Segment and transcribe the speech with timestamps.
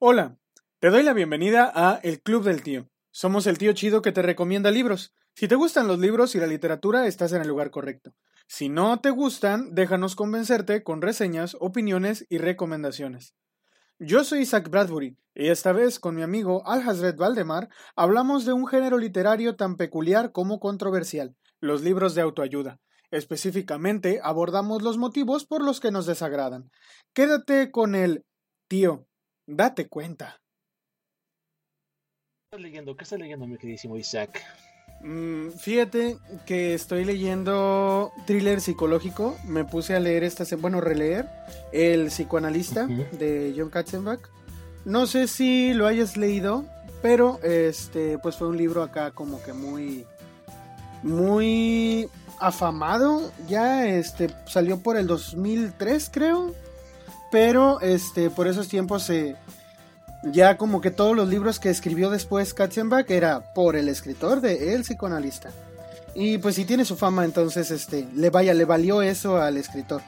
[0.00, 0.38] Hola,
[0.78, 2.88] te doy la bienvenida a El Club del Tío.
[3.10, 5.12] Somos el tío chido que te recomienda libros.
[5.34, 8.14] Si te gustan los libros y la literatura, estás en el lugar correcto.
[8.46, 13.34] Si no te gustan, déjanos convencerte con reseñas, opiniones y recomendaciones.
[13.98, 18.52] Yo soy Isaac Bradbury y esta vez con mi amigo Al Hazred Valdemar hablamos de
[18.52, 22.78] un género literario tan peculiar como controversial, los libros de autoayuda.
[23.10, 26.70] Específicamente abordamos los motivos por los que nos desagradan.
[27.14, 28.24] Quédate con el
[28.68, 29.08] tío,
[29.48, 30.36] date cuenta.
[32.50, 32.96] ¿Qué estás leyendo?
[32.96, 34.40] ¿Qué estás leyendo, mi queridísimo Isaac?
[35.00, 39.36] Mm, fíjate que estoy leyendo thriller psicológico.
[39.44, 41.28] Me puse a leer esta, bueno, releer
[41.72, 44.20] El psicoanalista de John Katzenbach.
[44.84, 46.64] No sé si lo hayas leído,
[47.02, 50.06] pero este, pues fue un libro acá como que muy,
[51.02, 52.08] muy
[52.38, 53.32] afamado.
[53.48, 56.54] Ya este salió por el 2003, creo.
[57.30, 59.36] Pero este, por esos tiempos se
[60.24, 64.74] ya como que todos los libros que escribió después Katzenbach era por el escritor de
[64.74, 65.50] El psicoanalista.
[66.14, 70.02] Y pues si tiene su fama, entonces este le vaya, le valió eso al escritor,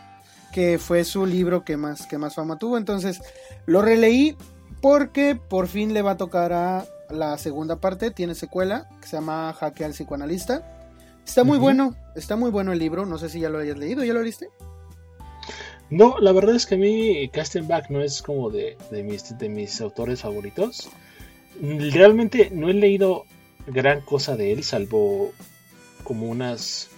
[0.52, 3.20] que fue su libro que más que más fama tuvo, entonces
[3.66, 4.36] lo releí
[4.80, 9.16] porque por fin le va a tocar a la segunda parte, tiene secuela que se
[9.16, 10.76] llama Jaque al psicoanalista.
[11.24, 14.02] Está muy bueno, está muy bueno el libro, no sé si ya lo hayas leído,
[14.02, 14.48] ¿ya lo leíste?
[15.90, 19.80] No, la verdad es que a mí Castenback no es como de, mis, de mis
[19.80, 20.88] autores favoritos.
[21.60, 23.26] Realmente no he leído
[23.66, 25.32] gran cosa de él, salvo
[26.04, 26.88] como unas,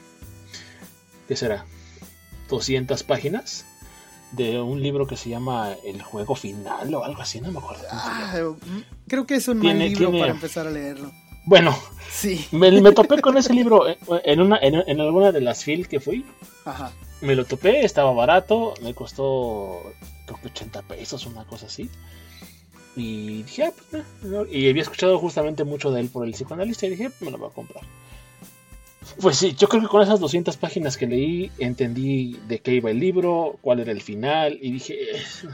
[1.26, 1.64] ¿qué será?
[2.48, 3.64] 200 páginas
[4.32, 7.84] de un libro que se llama El juego final o algo así, no me acuerdo.
[7.90, 8.34] Ah,
[9.08, 11.12] creo que es un mal libro para empezar a leerlo.
[11.44, 11.76] Bueno,
[12.10, 12.46] sí.
[12.52, 13.84] me, topé con ese libro
[14.24, 16.24] en, una, en, alguna de las fil que fui.
[16.64, 16.92] Ajá.
[17.22, 19.82] Me lo topé, estaba barato, me costó
[20.26, 21.88] creo que 80 pesos, una cosa así.
[22.94, 24.04] Y dije, ah, pues,
[24.50, 27.48] y había escuchado justamente mucho de él por el psicoanalista y dije, me lo voy
[27.48, 27.84] a comprar.
[29.20, 32.90] Pues sí, yo creo que con esas 200 páginas que leí entendí de qué iba
[32.90, 34.96] el libro, cuál era el final y dije...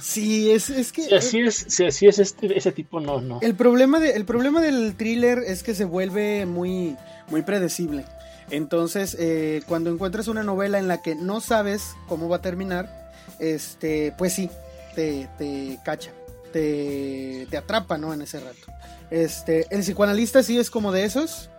[0.00, 1.02] Sí, es, es que...
[1.02, 3.38] Si así es, si así es este, ese tipo, no, no.
[3.40, 6.96] El problema, de, el problema del thriller es que se vuelve muy,
[7.30, 8.04] muy predecible.
[8.50, 13.12] Entonces, eh, cuando encuentras una novela en la que no sabes cómo va a terminar,
[13.38, 14.50] este, pues sí,
[14.94, 16.10] te, te cacha,
[16.52, 18.14] te, te atrapa, ¿no?
[18.14, 18.72] En ese rato.
[19.10, 21.50] Este, el psicoanalista sí es como de esos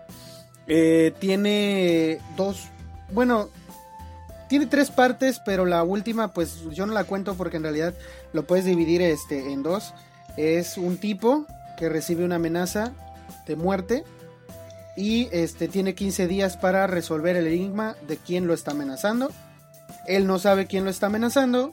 [0.71, 2.67] eh, tiene dos,
[3.11, 3.49] bueno,
[4.47, 7.95] tiene tres partes, pero la última, pues yo no la cuento porque en realidad
[8.33, 9.95] lo puedes dividir este, en dos.
[10.37, 12.93] Es un tipo que recibe una amenaza
[13.47, 14.03] de muerte
[14.99, 19.31] y este, tiene 15 días para resolver el enigma de quién lo está amenazando.
[20.07, 21.71] Él no sabe quién lo está amenazando,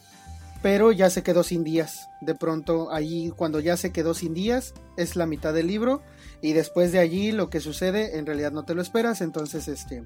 [0.62, 2.08] pero ya se quedó sin días.
[2.20, 6.02] De pronto, allí cuando ya se quedó sin días, es la mitad del libro
[6.40, 10.04] y después de allí lo que sucede en realidad no te lo esperas, entonces este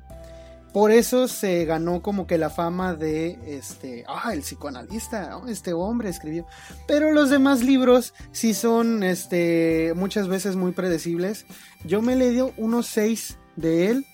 [0.72, 6.10] por eso se ganó como que la fama de este, ah, el psicoanalista, este hombre
[6.10, 6.46] escribió.
[6.86, 11.44] Pero los demás libros sí son este muchas veces muy predecibles.
[11.84, 14.06] Yo me leí unos seis de él.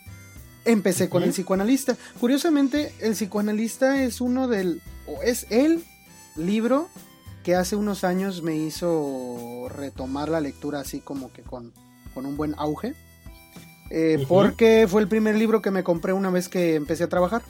[0.65, 1.97] Empecé con el psicoanalista.
[2.19, 5.85] Curiosamente, el psicoanalista es uno del o es el
[6.37, 6.89] libro
[7.45, 11.73] que hace unos años me hizo retomar la lectura así como que con
[12.17, 12.95] con un buen auge.
[13.91, 17.43] Eh, porque fue el primer libro que me compré una vez que empecé a trabajar.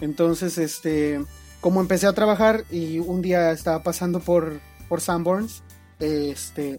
[0.00, 1.24] Entonces, este,
[1.62, 5.62] como empecé a trabajar y un día estaba pasando por, por Sanborns,
[5.98, 6.78] este,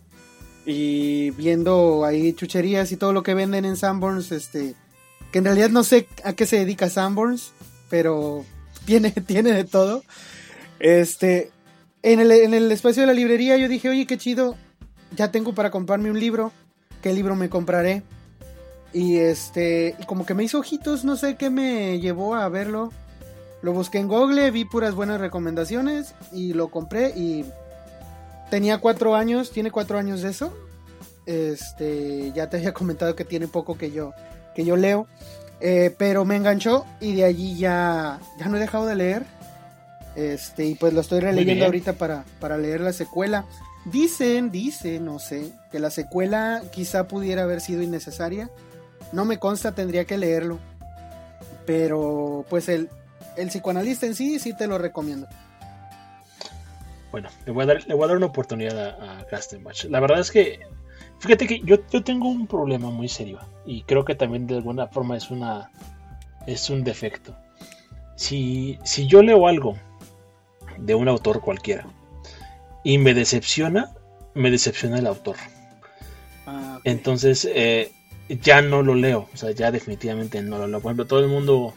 [0.65, 4.75] y viendo ahí chucherías y todo lo que venden en Sanborns, este,
[5.31, 7.51] que en realidad no sé a qué se dedica Sanborns,
[7.89, 8.45] pero
[8.85, 10.03] tiene, tiene de todo.
[10.79, 11.51] Este,
[12.03, 14.55] en el, en el espacio de la librería yo dije, oye, qué chido,
[15.15, 16.51] ya tengo para comprarme un libro
[17.01, 18.03] qué libro me compraré.
[18.93, 22.91] Y este, como que me hizo ojitos, no sé qué me llevó a verlo.
[23.61, 27.45] Lo busqué en Google, vi puras buenas recomendaciones y lo compré y
[28.51, 30.53] tenía cuatro años, tiene cuatro años de eso.
[31.25, 34.13] Este, ya te había comentado que tiene poco que yo,
[34.53, 35.07] que yo leo.
[35.59, 39.25] Eh, pero me enganchó y de allí ya, ya no he dejado de leer.
[40.15, 43.45] Este, y pues lo estoy releyendo ahorita para, para leer la secuela.
[43.85, 48.51] Dicen, dicen, no sé, que la secuela quizá pudiera haber sido innecesaria.
[49.13, 50.59] No me consta, tendría que leerlo.
[51.65, 52.89] Pero pues el,
[53.37, 55.27] el psicoanalista en sí, sí te lo recomiendo.
[57.11, 59.25] Bueno, le voy a dar, le voy a dar una oportunidad a, a
[59.89, 60.59] La verdad es que,
[61.19, 63.39] fíjate que yo, yo tengo un problema muy serio.
[63.65, 65.69] Y creo que también de alguna forma es una
[66.47, 67.35] es un defecto.
[68.15, 69.77] Si, si yo leo algo
[70.77, 71.85] de un autor cualquiera
[72.83, 73.91] y me decepciona,
[74.33, 75.35] me decepciona el autor.
[76.45, 77.91] Ah, Entonces, eh,
[78.29, 79.27] ya no lo leo.
[79.33, 80.79] O sea, ya definitivamente no lo leo.
[80.79, 81.73] Por ejemplo, todo el mundo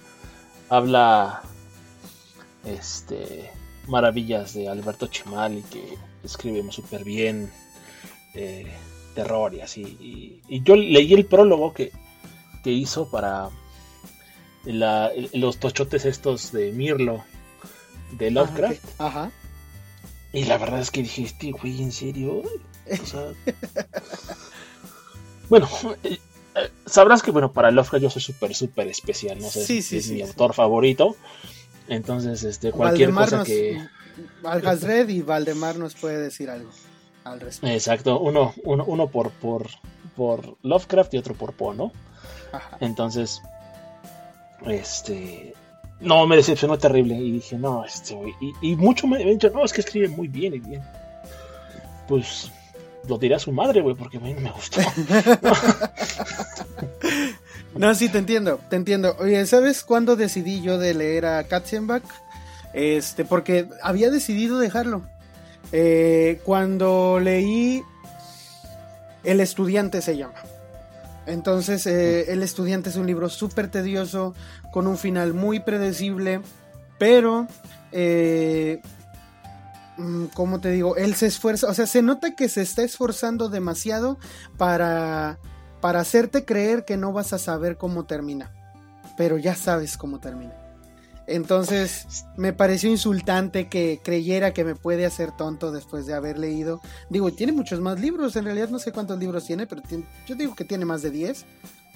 [0.68, 1.42] habla
[2.64, 3.50] este
[3.86, 7.50] maravillas de Alberto Chimal y que escribe súper bien
[8.34, 8.66] eh,
[9.14, 9.82] terror y así.
[10.48, 11.92] Y, yo leí el prólogo que,
[12.62, 13.50] que hizo para
[14.64, 17.22] los tochotes estos de Mirlo
[18.12, 18.82] de Lovecraft.
[18.98, 19.30] Ajá.
[20.32, 22.42] Y la verdad es que dije, este güey, ¿en serio?
[25.48, 25.68] bueno,
[26.02, 26.18] eh,
[26.56, 30.10] eh, sabrás que, bueno, para Lovecraft yo soy súper, súper especial, no sé si es
[30.10, 31.16] mi autor favorito.
[31.88, 33.80] Entonces, este, cualquier cosa que...
[34.44, 36.70] Algasred y Valdemar nos puede decir algo
[37.24, 37.74] al respecto.
[37.74, 39.66] Exacto, uno, uno, uno por, por,
[40.14, 41.92] por Lovecraft y otro por Poe, ¿no?
[42.52, 42.76] Ajá.
[42.80, 43.42] Entonces,
[44.66, 45.54] este.
[46.00, 47.14] No, me decepcionó terrible.
[47.14, 50.28] Y dije, no, este, Y, y mucho me han dicho, no, es que escribe muy
[50.28, 50.82] bien y bien.
[52.06, 52.50] Pues
[53.08, 54.80] lo diré a su madre, güey, porque a mí no me gustó.
[57.76, 59.16] no, sí, te entiendo, te entiendo.
[59.18, 62.04] Oye, ¿sabes cuándo decidí yo de leer a Katzenbach?
[62.72, 65.02] Este, porque había decidido dejarlo.
[65.72, 67.82] Eh, cuando leí
[69.22, 70.34] El estudiante se llama.
[71.26, 74.34] Entonces, eh, El estudiante es un libro súper tedioso,
[74.72, 76.42] con un final muy predecible,
[76.98, 77.46] pero,
[77.92, 78.82] eh,
[79.96, 80.96] mm, ¿cómo te digo?
[80.96, 84.18] Él se esfuerza, o sea, se nota que se está esforzando demasiado
[84.58, 85.38] para,
[85.84, 88.50] para hacerte creer que no vas a saber cómo termina,
[89.18, 90.54] pero ya sabes cómo termina.
[91.26, 96.80] Entonces me pareció insultante que creyera que me puede hacer tonto después de haber leído.
[97.10, 99.82] Digo, tiene muchos más libros, en realidad no sé cuántos libros tiene, pero
[100.26, 101.44] yo digo que tiene más de 10.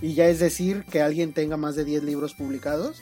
[0.03, 3.01] Y ya es decir que alguien tenga más de 10 libros publicados.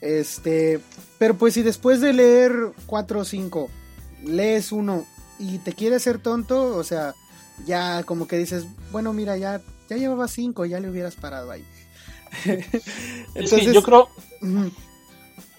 [0.00, 0.78] Este,
[1.18, 2.52] pero pues si después de leer
[2.86, 3.68] 4 o 5
[4.24, 5.04] lees uno
[5.40, 7.16] y te quiere hacer tonto, o sea,
[7.66, 11.64] ya como que dices, bueno, mira, ya, ya llevaba 5, ya le hubieras parado ahí.
[13.34, 14.08] Entonces, yo creo...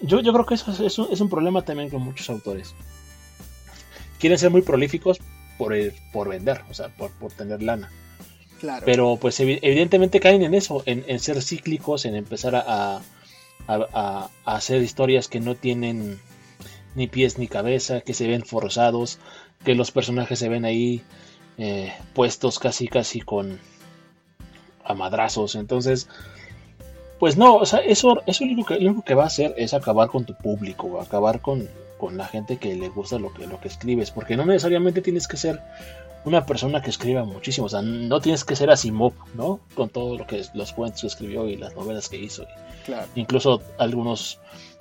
[0.00, 2.74] Yo, yo creo que eso es, un, problema también con muchos autores.
[4.18, 5.18] Quieren ser muy prolíficos
[5.58, 5.74] por,
[6.12, 7.90] por vender, o sea, por, tener lana.
[8.60, 8.82] Claro.
[8.86, 13.00] Pero pues evidentemente caen en eso, en, ser cíclicos, en empezar a,
[14.44, 16.18] hacer historias que no tienen
[16.94, 19.18] ni pies ni cabeza, que se ven forzados,
[19.64, 21.02] que los personajes se ven ahí
[21.58, 23.60] eh, puestos casi casi con
[24.90, 25.54] a madrazos.
[25.54, 26.08] Entonces,
[27.20, 29.54] pues no, o sea, eso, eso lo, único que, lo único que va a hacer
[29.58, 31.68] es acabar con tu público, acabar con,
[32.12, 35.36] la gente que le gusta lo que, lo que escribes, porque no necesariamente tienes que
[35.36, 35.60] ser
[36.24, 39.60] una persona que escriba muchísimo, o sea, no tienes que ser Asimov, ¿no?
[39.74, 42.46] Con todo lo que los cuentos que escribió y las novelas que hizo,
[42.86, 43.06] claro.
[43.16, 44.38] incluso algunos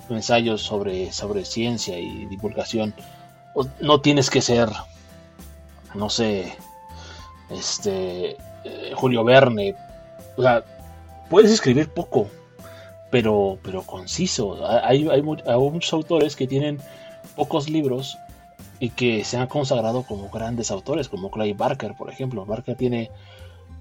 [0.09, 2.93] ensayos sobre, sobre ciencia y divulgación,
[3.81, 4.69] no tienes que ser,
[5.93, 6.53] no sé,
[7.49, 9.75] este, eh, Julio Verne,
[10.39, 10.63] o sea,
[11.29, 12.29] puedes escribir poco,
[13.11, 14.65] pero, pero conciso.
[14.65, 16.79] Hay, hay, muchos autores que tienen
[17.35, 18.17] pocos libros
[18.79, 22.45] y que se han consagrado como grandes autores, como Clay Barker, por ejemplo.
[22.45, 23.11] Barker tiene,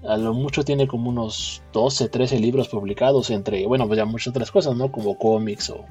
[0.03, 4.27] a lo mucho tiene como unos 12, 13 libros publicados entre, bueno, pues ya muchas
[4.27, 4.91] otras cosas, ¿no?
[4.91, 5.85] Como cómics o...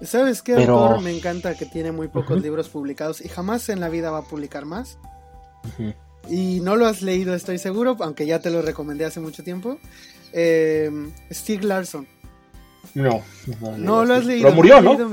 [0.00, 3.90] ¿Sabes qué autor me encanta que tiene muy pocos libros publicados y jamás en la
[3.90, 4.96] vida va a publicar más?
[6.28, 9.78] Y no lo has leído, estoy seguro, aunque ya te lo recomendé hace mucho tiempo.
[10.32, 10.90] Eh,
[11.30, 12.06] Stig Larsson.
[12.94, 13.22] No,
[13.78, 14.44] no, lo has leído.
[14.44, 14.96] Pero murió, ¿no?
[14.96, 15.08] Pero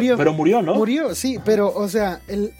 [0.00, 0.74] murió, pero murió, ¿no?
[0.74, 2.52] Murió, sí, pero, o sea, el,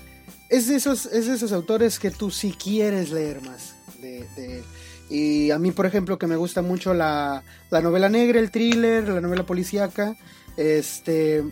[0.49, 4.63] es, de esos, es esos autores que tú sí quieres leer más de,
[5.11, 9.09] Y a mí, por ejemplo, que me gusta mucho la, la novela negra, el thriller,
[9.09, 10.17] la novela policíaca,
[10.57, 11.45] este,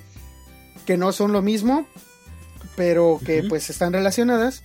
[0.87, 1.87] que no son lo mismo,
[2.77, 4.63] pero que pues están relacionadas.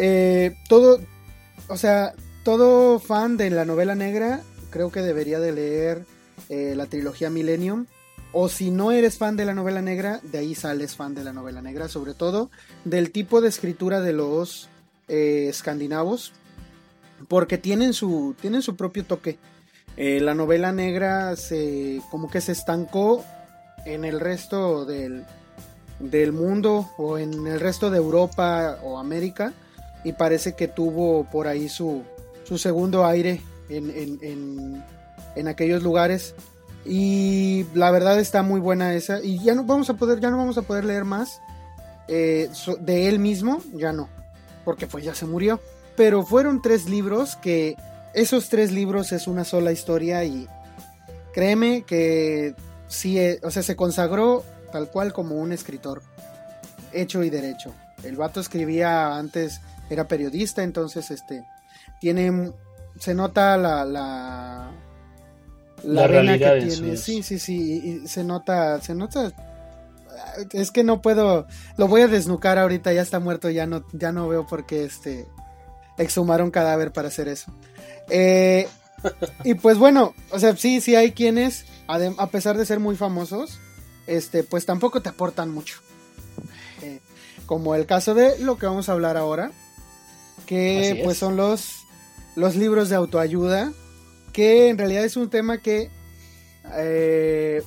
[0.00, 1.00] Eh, todo,
[1.66, 2.14] o sea,
[2.44, 6.04] todo fan de la novela negra creo que debería de leer
[6.48, 7.86] eh, la trilogía Millennium.
[8.30, 11.32] O si no eres fan de la novela negra, de ahí sales fan de la
[11.32, 12.50] novela negra, sobre todo
[12.84, 14.68] del tipo de escritura de los
[15.08, 16.32] eh, escandinavos,
[17.26, 19.38] porque tienen su, tienen su propio toque.
[19.96, 23.24] Eh, la novela negra se, como que se estancó
[23.84, 25.24] en el resto del,
[25.98, 29.54] del mundo o en el resto de Europa o América
[30.08, 32.02] y parece que tuvo por ahí su,
[32.44, 34.18] su segundo aire en,
[35.36, 36.34] en, aquellos lugares.
[36.86, 39.22] Y la verdad está muy buena esa.
[39.22, 41.40] Y ya no vamos a poder, ya no vamos a poder leer más
[42.08, 42.48] eh,
[42.80, 44.08] de él mismo, ya no.
[44.64, 45.60] Porque pues ya se murió.
[45.94, 47.76] Pero fueron tres libros que
[48.14, 50.48] esos tres libros es una sola historia y
[51.34, 52.54] créeme que
[52.86, 56.02] sí, eh, o sea, se consagró tal cual como un escritor
[56.92, 57.74] hecho y derecho.
[58.02, 59.60] El vato escribía antes
[59.90, 61.44] era periodista, entonces este
[62.00, 62.52] tiene
[62.98, 64.72] se nota la la,
[65.84, 66.96] la, que tiene.
[66.96, 69.32] Sí, sí, sí, y se nota se nota
[70.52, 74.12] es que no puedo lo voy a desnucar ahorita, ya está muerto, ya no ya
[74.12, 75.26] no veo por qué este
[75.96, 77.52] exhumar un cadáver para hacer eso.
[78.08, 78.68] Eh,
[79.44, 83.58] y pues bueno, o sea, sí, sí hay quienes a pesar de ser muy famosos,
[84.06, 85.80] este pues tampoco te aportan mucho.
[86.82, 87.00] Eh,
[87.46, 89.52] como el caso de lo que vamos a hablar ahora,
[90.46, 91.84] que pues son los,
[92.36, 93.72] los libros de autoayuda,
[94.32, 95.90] que en realidad es un tema que
[96.76, 97.62] eh,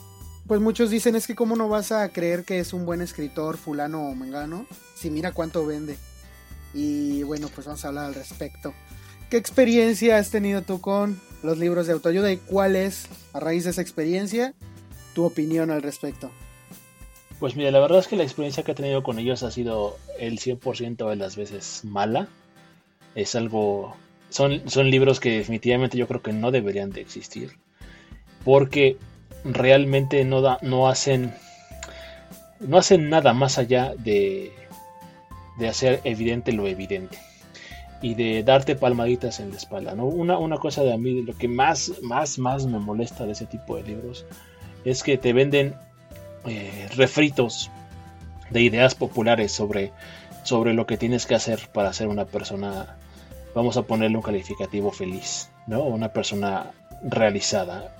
[0.47, 3.57] pues muchos dicen es que cómo no vas a creer que es un buen escritor
[3.57, 5.97] fulano o mengano si mira cuánto vende.
[6.73, 8.73] Y bueno, pues vamos a hablar al respecto.
[9.29, 13.63] ¿Qué experiencia has tenido tú con los libros de autoayuda y cuál es, a raíz
[13.63, 14.53] de esa experiencia,
[15.13, 16.31] tu opinión al respecto?
[17.39, 19.97] Pues mira, la verdad es que la experiencia que he tenido con ellos ha sido
[20.19, 22.27] el 100% de las veces mala
[23.15, 23.95] es algo...
[24.29, 27.51] Son, son libros que definitivamente yo creo que no deberían de existir.
[28.45, 28.97] Porque
[29.43, 31.33] realmente no, da, no hacen...
[32.59, 34.51] No hacen nada más allá de,
[35.57, 37.17] de hacer evidente lo evidente
[38.01, 39.95] y de darte palmaditas en la espalda.
[39.95, 40.05] ¿no?
[40.05, 43.45] Una, una cosa de a mí, lo que más, más, más me molesta de ese
[43.45, 44.25] tipo de libros
[44.83, 45.75] es que te venden
[46.45, 47.69] eh, refritos
[48.49, 49.91] de ideas populares sobre
[50.43, 52.97] sobre lo que tienes que hacer para ser una persona,
[53.53, 55.83] vamos a ponerle un calificativo feliz, ¿no?
[55.83, 56.71] Una persona
[57.03, 57.95] realizada,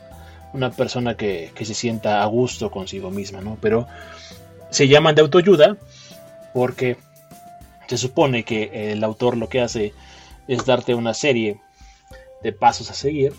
[0.54, 3.58] una persona que, se sienta a gusto consigo misma, ¿no?
[3.62, 3.88] Pero
[4.70, 5.78] se llaman de autoayuda
[6.54, 6.98] porque
[7.88, 9.94] se supone que el autor lo que hace
[10.48, 11.60] es darte una serie
[12.42, 13.34] de pasos a seguir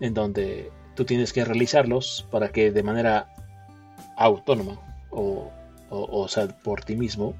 [0.00, 3.28] en donde tú tienes que realizarlos para que de manera
[4.16, 4.78] autónoma
[5.10, 5.50] o,
[5.90, 7.34] o sea, por ti mismo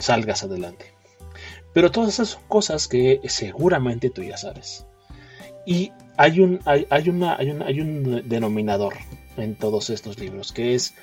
[0.00, 0.92] salgas adelante.
[1.72, 4.86] Pero todas esas son cosas que seguramente tú ya sabes.
[5.66, 8.94] Y hay un, hay, una, hay, un, hay un denominador
[9.36, 10.94] en todos estos libros, que es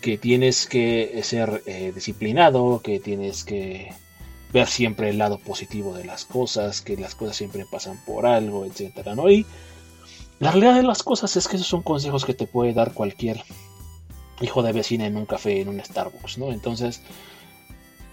[0.00, 3.92] que tienes que ser eh, disciplinado, que tienes que
[4.52, 8.64] ver siempre el lado positivo de las cosas, que las cosas siempre pasan por algo,
[8.64, 9.30] etcétera, ¿no?
[9.30, 9.46] Y
[10.38, 13.42] la realidad de las cosas es que esos son consejos que te puede dar cualquier
[14.40, 16.50] hijo de vecina en un café, en un Starbucks, ¿no?
[16.50, 17.02] Entonces,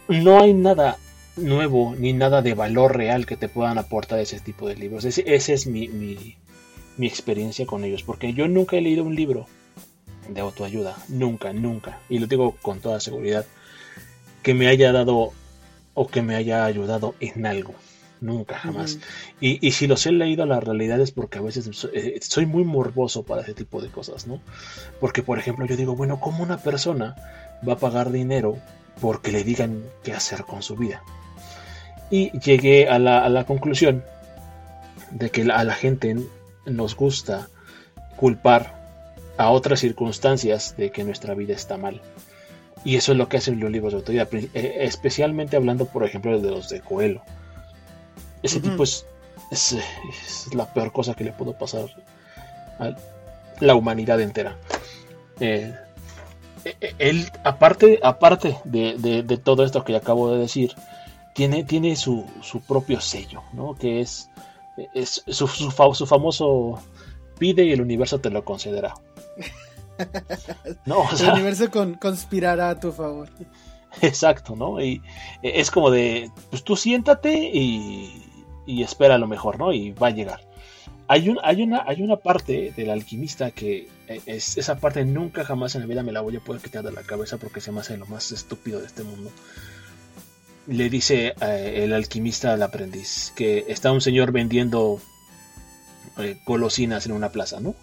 [0.08, 0.98] no hay nada
[1.38, 5.06] nuevo ni nada de valor real que te puedan aportar ese tipo de libros.
[5.06, 6.36] Esa es mi, mi,
[7.00, 9.48] experiencia con ellos, porque yo nunca he leído un libro
[10.30, 13.46] de autoayuda, nunca, nunca, y lo digo con toda seguridad,
[14.42, 15.32] que me haya dado
[15.94, 17.76] o que me haya ayudado en algo.
[18.20, 18.98] Nunca, jamás.
[19.40, 22.64] y, y, si los he leído, la realidad es porque a veces eh, soy muy
[22.64, 24.42] morboso para ese tipo de cosas, ¿no?
[25.00, 27.16] Porque, por ejemplo, yo digo, bueno, ¿cómo una persona
[27.68, 28.58] va a pagar dinero
[29.02, 31.04] porque le digan qué hacer con su vida.
[32.10, 34.04] Y llegué a la, conclusión
[35.12, 36.16] de que a la gente
[36.66, 37.50] nos gusta
[38.16, 38.76] culpar
[39.38, 42.02] a otras circunstancias de que nuestra vida está mal.
[42.84, 44.50] Y eso es lo que hacen los libros de autoridad, eh,
[44.82, 47.22] especialmente hablando, por ejemplo, de los de Coelho.
[48.44, 49.06] Ese tipo es,
[49.52, 49.76] es,
[50.54, 51.86] la peor cosa que le pudo pasar
[52.80, 52.96] a
[53.60, 54.56] la humanidad entera.
[55.40, 55.76] Eh,
[57.00, 60.74] él, aparte, aparte de, todo esto que acabo de decir,
[61.34, 62.26] tiene, tiene su,
[62.68, 63.76] propio sello, ¿no?
[63.76, 64.30] Que es,
[64.94, 66.80] es su, su, famoso
[67.38, 68.94] pide y el universo te lo concederá.
[70.86, 73.30] No, el universo conspirará a tu favor.
[74.04, 74.80] Exacto, ¿no?
[74.80, 75.02] Y
[75.42, 78.24] es como de, pues tú siéntate y,
[78.68, 79.74] y espera lo mejor, ¿no?
[79.74, 80.42] Y va a llegar.
[81.08, 85.76] Hay, un, hay, una, hay una parte del alquimista que es, esa parte nunca jamás
[85.76, 87.82] en la vida me la voy a poder quitar de la cabeza porque se me
[87.82, 89.32] hace lo más estúpido de este mundo.
[90.68, 95.00] Le dice eh, el alquimista al aprendiz que está un señor vendiendo
[96.18, 97.76] eh, golosinas en una plaza, ¿no?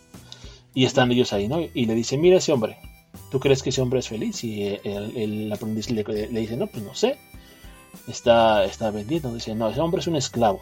[0.75, 1.61] Y están ellos ahí, ¿no?
[1.61, 2.77] Y le dice, mira ese hombre,
[3.31, 4.43] ¿tú crees que ese hombre es feliz?
[4.43, 7.17] Y el, aprendiz le, dice, no, pues no sé.
[8.09, 9.33] Está, está vendiendo.
[9.33, 10.61] Dice, no, ese hombre es un esclavo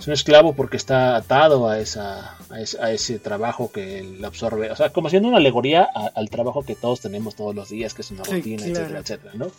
[0.00, 4.76] es un esclavo porque está atado a, esa, a, ese, trabajo que él absorbe, o
[4.76, 8.10] sea, como haciendo una alegoría al trabajo que todos tenemos todos los días, que es
[8.10, 9.50] una rutina, etcétera, etcétera, ¿no?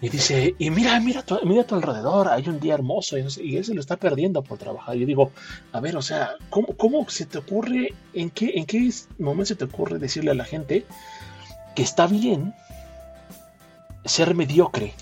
[0.00, 3.64] Y dice, y mira, mira, mira a tu alrededor, hay un día hermoso y, él
[3.64, 4.96] se lo está perdiendo por trabajar.
[4.96, 5.30] Y yo digo,
[5.72, 9.54] a ver, o sea, ¿cómo, cómo se te ocurre, en qué, en qué momento se
[9.56, 10.86] te ocurre decirle a la gente
[11.76, 12.52] que está bien
[14.04, 14.92] ser mediocre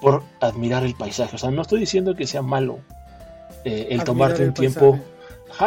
[0.00, 1.34] por admirar el paisaje?
[1.34, 2.78] O sea, no estoy diciendo que sea malo
[3.64, 4.98] eh, el tomarte un tiempo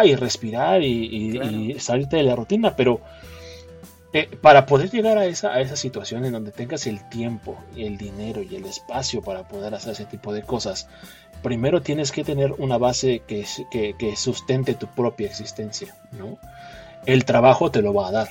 [0.03, 3.01] y respirar y, salirte de la rutina, pero
[4.13, 7.97] eh, para poder llegar a esa, a esa situación en donde tengas el tiempo, el
[7.97, 10.87] dinero y el espacio para poder hacer ese tipo de cosas,
[11.41, 16.37] primero tienes que tener una base que, que, sustente tu propia existencia, ¿no?
[17.05, 18.29] El trabajo te lo va a dar.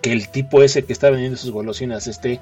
[0.00, 2.40] Que el tipo ese que está vendiendo sus golosinas esté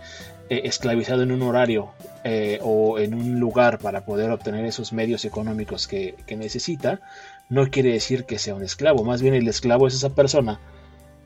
[0.50, 1.92] eh, esclavizado en un horario
[2.24, 7.00] eh, o en un lugar para poder obtener esos medios económicos que, que necesita,
[7.48, 9.04] no quiere decir que sea un esclavo.
[9.04, 10.60] Más bien el esclavo es esa persona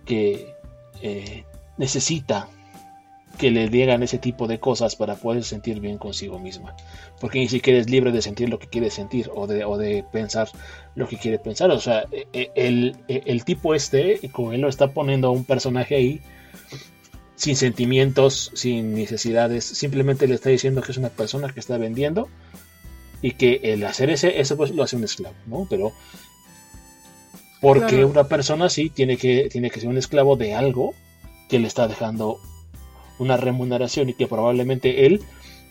[0.04, 0.54] que,
[1.02, 1.44] eh,
[1.76, 2.48] necesita
[3.38, 6.76] que le digan ese tipo de cosas para poder sentir bien consigo misma.
[7.20, 10.04] Porque ni siquiera es libre de sentir lo que quiere sentir o de, o de
[10.12, 10.48] pensar
[10.94, 11.70] lo que quiere pensar.
[11.70, 15.32] O sea, e, e, el, e, el tipo este, como él lo está poniendo a
[15.32, 16.20] un personaje ahí,
[17.44, 22.30] sin sentimientos, sin necesidades, simplemente le está diciendo que es una persona que está vendiendo
[23.20, 25.66] y que el hacer ese, eso pues lo hace un esclavo, ¿no?
[25.68, 25.92] Pero
[27.60, 30.94] porque una persona sí tiene que, tiene que ser un esclavo de algo
[31.50, 32.38] que le está dejando
[33.18, 35.20] una remuneración y que probablemente él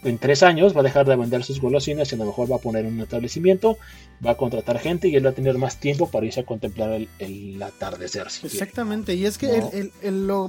[0.04, 2.58] en tres años va a dejar de vender sus golosinas y a lo mejor va
[2.58, 3.78] a poner un establecimiento,
[4.26, 7.08] va a contratar gente y él va a tener más tiempo para irse a contemplar
[7.20, 8.28] el, atardecer.
[8.44, 9.92] Exactamente, y es que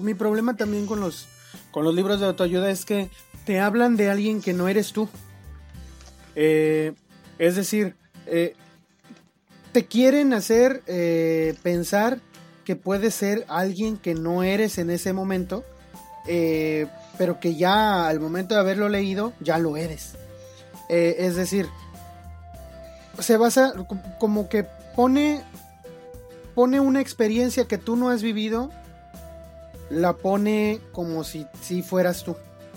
[0.01, 1.27] mi problema también con los,
[1.71, 3.09] con los libros de autoayuda es que
[3.45, 5.09] te hablan de alguien que no eres tú.
[6.37, 6.93] Eh,
[7.39, 7.95] es decir,
[8.27, 8.55] eh,
[9.73, 12.21] te quieren hacer eh, pensar
[12.65, 15.65] que puedes ser alguien que no eres en ese momento,
[16.27, 16.87] eh,
[17.19, 20.13] pero que ya al momento de haberlo leído, ya lo eres.
[20.89, 21.69] Eh, es decir,
[23.19, 23.73] se basa
[24.19, 25.43] como que pone,
[26.55, 28.71] pone una experiencia que tú no has vivido,
[29.91, 32.37] la pone como si, si fueras tú.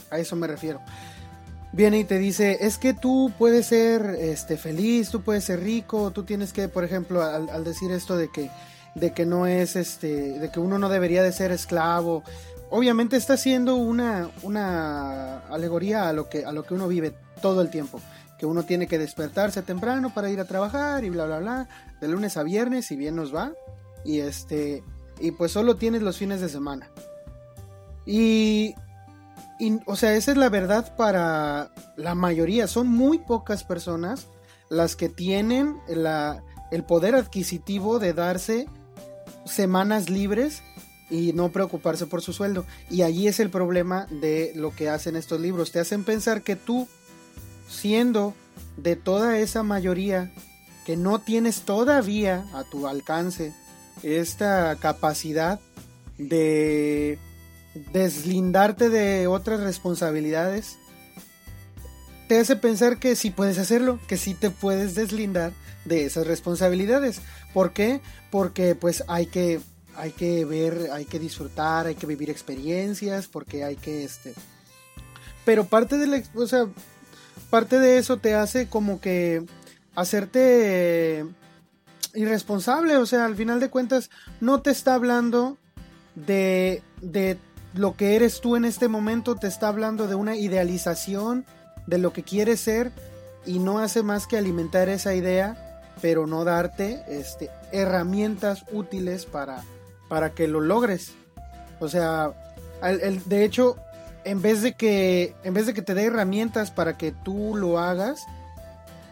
[0.10, 0.80] A eso me refiero
[1.72, 6.12] viene y te dice, es que tú puedes ser este, feliz, tú puedes ser rico,
[6.12, 8.50] tú tienes que, por ejemplo, al, decir esto de que,
[8.96, 12.24] de que no es, este, de que uno no debería de ser esclavo,
[12.70, 17.62] obviamente está haciendo una, una alegoría a lo, que, a lo que uno vive todo
[17.62, 18.02] el tiempo,
[18.38, 21.70] que uno tiene que despertarse temprano para ir a trabajar y bla, bla, bla,
[22.00, 23.52] de lunes a viernes, si bien nos va,
[24.04, 24.84] y este,
[25.20, 26.90] y pues solo tienes los fines de semana.
[28.06, 28.76] Y
[29.86, 32.68] o sea, esa es la verdad para la mayoría.
[32.68, 34.28] Son muy pocas personas
[34.70, 38.68] las que tienen el poder adquisitivo de darse
[39.46, 40.62] semanas libres
[41.10, 42.66] y no preocuparse por su sueldo.
[42.90, 45.72] Y allí es el problema de lo que hacen estos libros.
[45.72, 46.88] Te hacen pensar que tú,
[47.70, 48.34] siendo
[48.78, 50.32] de toda esa mayoría
[50.86, 53.54] que no tienes todavía a tu alcance
[54.04, 55.60] esta capacidad
[56.18, 57.20] de
[57.94, 60.78] deslindarte de otras responsabilidades,
[62.28, 65.54] te hace pensar que sí puedes hacerlo, que sí te puedes deslindar
[65.86, 67.22] de esas responsabilidades.
[67.54, 68.02] ¿Por qué?
[68.32, 69.62] Porque pues hay que,
[69.98, 74.34] hay que ver, hay que disfrutar, hay que vivir experiencias, porque hay que este...
[75.44, 76.68] Pero parte de la, o sea,
[77.50, 79.44] parte de eso te hace como que
[79.96, 81.26] hacerte
[82.14, 85.58] irresponsable, o sea, al final de cuentas no te está hablando
[86.16, 87.38] de, de
[87.74, 91.46] lo que eres tú en este momento te está hablando de una idealización
[91.86, 92.92] de lo que quieres ser
[93.46, 99.64] y no hace más que alimentar esa idea, pero no darte este, herramientas útiles para,
[100.08, 101.14] para que lo logres.
[101.80, 102.34] O sea,
[103.26, 103.78] de hecho,
[104.24, 107.80] en vez de que en vez de que te dé herramientas para que tú lo
[107.80, 108.26] hagas,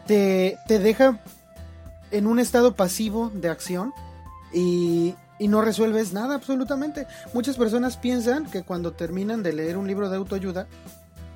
[0.06, 1.20] te, te deja
[2.10, 3.92] en un estado pasivo de acción
[4.52, 7.06] y, y no resuelves nada absolutamente.
[7.34, 10.66] Muchas personas piensan que cuando terminan de leer un libro de autoayuda,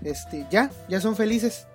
[0.03, 1.66] este, ya, ya son felices.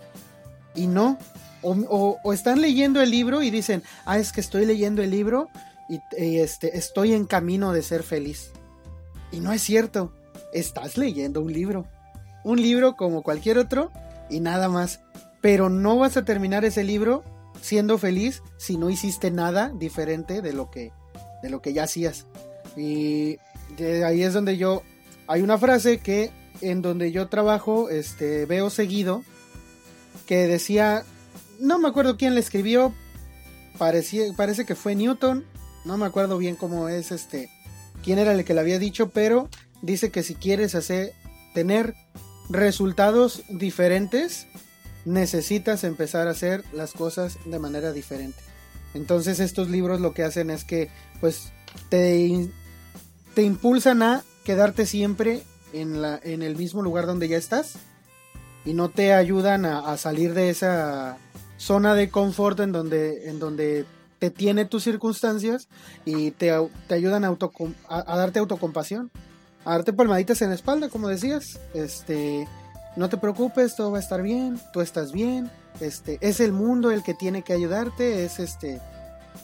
[0.74, 1.18] Y no.
[1.62, 5.50] O, están leyendo el libro y dicen, ah, es que estoy leyendo el libro
[5.90, 6.02] y,
[6.40, 8.52] este, estoy en camino de ser feliz.
[9.32, 10.14] Y no es cierto.
[10.54, 11.88] Estás leyendo un libro.
[12.44, 13.92] Un libro como cualquier otro
[14.30, 15.02] y nada más.
[15.42, 17.24] Pero no vas a terminar ese libro
[17.62, 20.92] siendo feliz si no hiciste nada diferente de lo que
[21.46, 22.26] de lo que ya hacías.
[22.76, 23.38] Y
[24.04, 24.82] ahí es donde yo,
[25.28, 29.24] hay una frase que en donde yo trabajo, este, veo seguido,
[30.26, 31.04] que decía,
[31.60, 32.94] no me acuerdo quién le escribió,
[33.78, 35.46] parecía, parece que fue Newton,
[35.86, 37.50] no me acuerdo bien cómo es este,
[38.04, 39.50] quién era el que le había dicho, pero
[39.82, 41.14] dice que si quieres hacer,
[41.54, 41.96] tener
[42.50, 44.48] resultados diferentes,
[45.06, 48.40] necesitas empezar a hacer las cosas de manera diferente.
[48.94, 51.52] Entonces estos libros lo que hacen es que pues
[51.90, 52.50] te,
[53.34, 55.44] te impulsan a quedarte siempre
[55.74, 57.76] en, la, en el mismo lugar donde ya estás
[58.64, 61.18] y no te ayudan a, salir de esa
[61.58, 63.86] zona de confort en donde, en donde
[64.32, 65.68] tiene tus circunstancias
[66.06, 66.52] y te,
[66.88, 67.36] te ayudan a,
[67.88, 69.12] a, darte autocompasión.
[69.64, 71.60] a darte palmaditas en la espalda, como decías.
[71.74, 72.48] Este,
[72.96, 75.52] no te preocupes, todo va a estar bien, tú estás bien.
[75.80, 78.80] Este, es el mundo el que tiene que ayudarte, es este,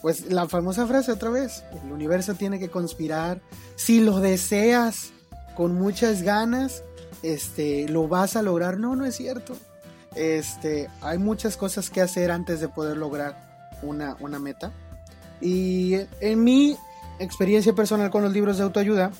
[0.00, 3.42] pues la famosa frase otra vez, el universo tiene que conspirar.
[3.76, 5.12] Si lo deseas
[5.54, 6.82] con muchas ganas,
[7.22, 8.78] este, lo vas a lograr.
[8.78, 9.54] No, no es cierto.
[10.14, 13.51] Este, hay muchas cosas que hacer antes de poder lograr
[13.82, 14.72] una, una meta.
[15.40, 16.76] Y en mi
[17.18, 19.10] experiencia personal con los libros de autoayuda,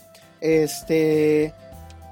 [0.40, 1.54] este,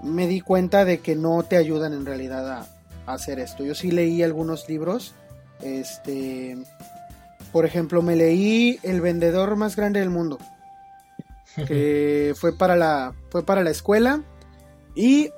[0.02, 2.66] me di cuenta de que no te ayudan en realidad a,
[3.06, 3.64] hacer esto.
[3.64, 5.14] Yo sí leí algunos libros,
[5.62, 6.56] este,
[7.50, 10.38] por ejemplo, me leí El vendedor más grande del mundo,
[11.66, 14.22] que fue para la, fue para la escuela
[14.94, 15.30] y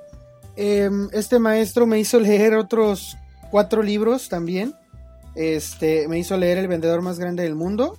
[0.55, 3.17] em, este maestro me hizo leer otros
[3.49, 4.75] cuatro libros también.
[5.35, 7.97] Este, me hizo leer El vendedor más grande del mundo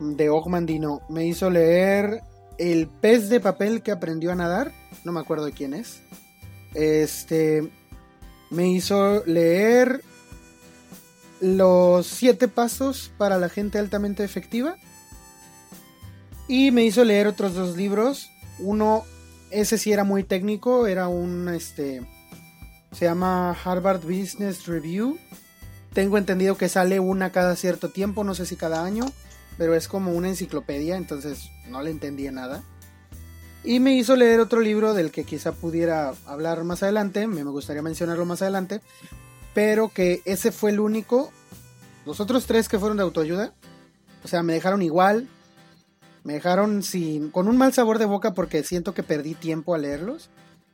[0.00, 1.02] de Ogmandino.
[1.08, 2.22] Me hizo leer
[2.58, 4.72] El pez de papel que aprendió a nadar
[5.04, 6.00] no me acuerdo de quién es.
[6.74, 7.68] Este
[8.50, 10.02] me hizo leer
[11.40, 14.76] los siete pasos para la gente altamente efectiva.
[16.48, 18.30] Y me hizo leer otros dos libros.
[18.58, 19.04] Uno,
[19.50, 22.06] ese sí era muy técnico, era un este.
[22.92, 25.18] Se llama Harvard Business Review.
[25.92, 29.04] Tengo entendido que sale una cada cierto tiempo, no sé si cada año,
[29.58, 32.62] pero es como una enciclopedia, entonces no le entendía nada.
[33.64, 37.82] Y me hizo leer otro libro del que quizá pudiera hablar más adelante, me gustaría
[37.82, 38.80] mencionarlo más adelante,
[39.54, 41.30] pero que ese fue el único.
[42.04, 43.52] Los otros tres que fueron de autoayuda,
[44.24, 45.28] o sea, me dejaron igual,
[46.24, 49.78] me dejaron sin, con un mal sabor de boca porque siento que perdí tiempo a
[49.78, 50.30] leerlos.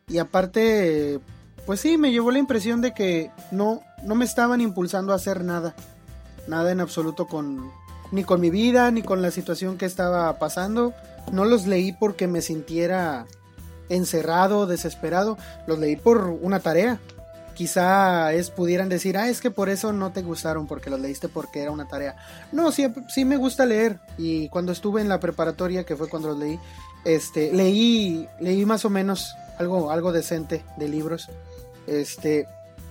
[0.07, 1.21] Y aparte,
[1.69, 5.45] pues sí, me llevó la impresión de que no, no me estaban impulsando a hacer
[5.45, 5.75] nada.
[6.47, 7.71] Nada en absoluto con,
[8.11, 10.95] ni con mi vida, ni con la situación que estaba pasando.
[11.31, 13.27] No los leí porque me sintiera
[13.91, 15.37] encerrado, desesperado.
[15.67, 17.01] Los leí por una tarea.
[17.55, 21.29] Quizá es, pudieran decir, ah, es que por eso no te gustaron, porque los leíste
[21.29, 22.17] porque era una tarea.
[22.51, 24.01] No, sí, sí me gusta leer.
[24.17, 26.59] Y cuando estuve en la preparatoria, que fue cuando los leí,
[27.05, 31.29] este, leí, leí más o menos algo, algo decente de libros.
[31.88, 32.46] Este,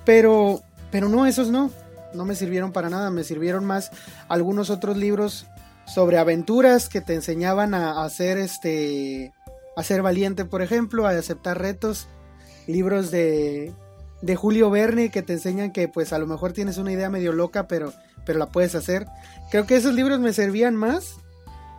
[0.05, 1.71] pero, pero no, esos no.
[2.13, 3.09] No me sirvieron para nada.
[3.11, 3.91] Me sirvieron más
[4.27, 5.45] algunos otros libros
[5.85, 9.33] sobre aventuras que te enseñaban a, hacer este
[9.77, 12.07] a ser valiente, por ejemplo, a aceptar retos,
[12.65, 13.73] libros de,
[14.21, 17.31] de Julio Verne que te enseñan que pues a lo mejor tienes una idea medio
[17.31, 17.93] loca, pero
[18.27, 19.07] pero la puedes hacer.
[19.49, 21.15] Creo que esos libros me servían más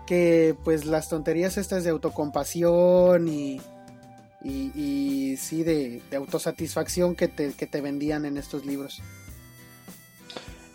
[0.07, 3.61] que pues las tonterías estas de autocompasión y
[4.42, 9.03] y, y sí de, autosatisfacción que te, que te vendían en estos libros.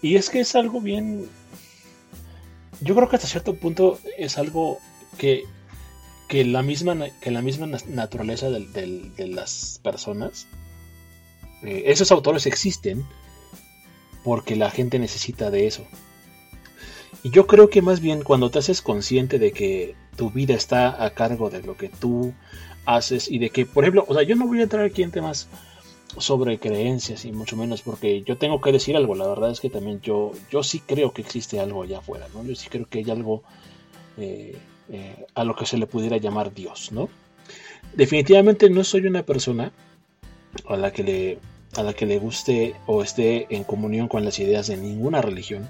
[0.01, 1.29] Y es que es algo bien
[2.83, 4.79] yo creo que hasta cierto punto es algo
[5.17, 5.43] que,
[6.27, 10.47] que, la, misma, que la misma naturaleza de las personas,
[11.63, 13.05] eh, esos autores existen
[14.23, 15.85] porque la gente necesita de eso.
[17.23, 21.03] Y yo creo que más bien cuando te haces consciente de que tu vida está
[21.03, 22.33] a cargo de lo que tú
[22.85, 25.11] haces y de que, por ejemplo, o sea, yo no voy a entrar aquí en
[25.11, 25.47] temas
[26.17, 29.69] sobre creencias y mucho menos porque yo tengo que decir algo, la verdad es que
[29.69, 32.43] también yo, yo sí creo que existe algo allá afuera, ¿no?
[32.43, 33.43] Yo sí creo que hay algo
[34.17, 34.55] eh,
[34.89, 37.09] eh, a lo que se le pudiera llamar Dios, ¿no?
[37.95, 39.71] Definitivamente no soy una persona
[40.67, 41.39] a la que le,
[41.75, 45.67] a la que le guste o esté en comunión con las ideas de ninguna religión,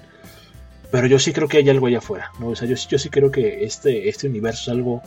[0.90, 2.48] pero yo sí creo que hay algo allá afuera, ¿no?
[2.48, 5.02] O sea, yo, yo sí creo que este, este universo es algo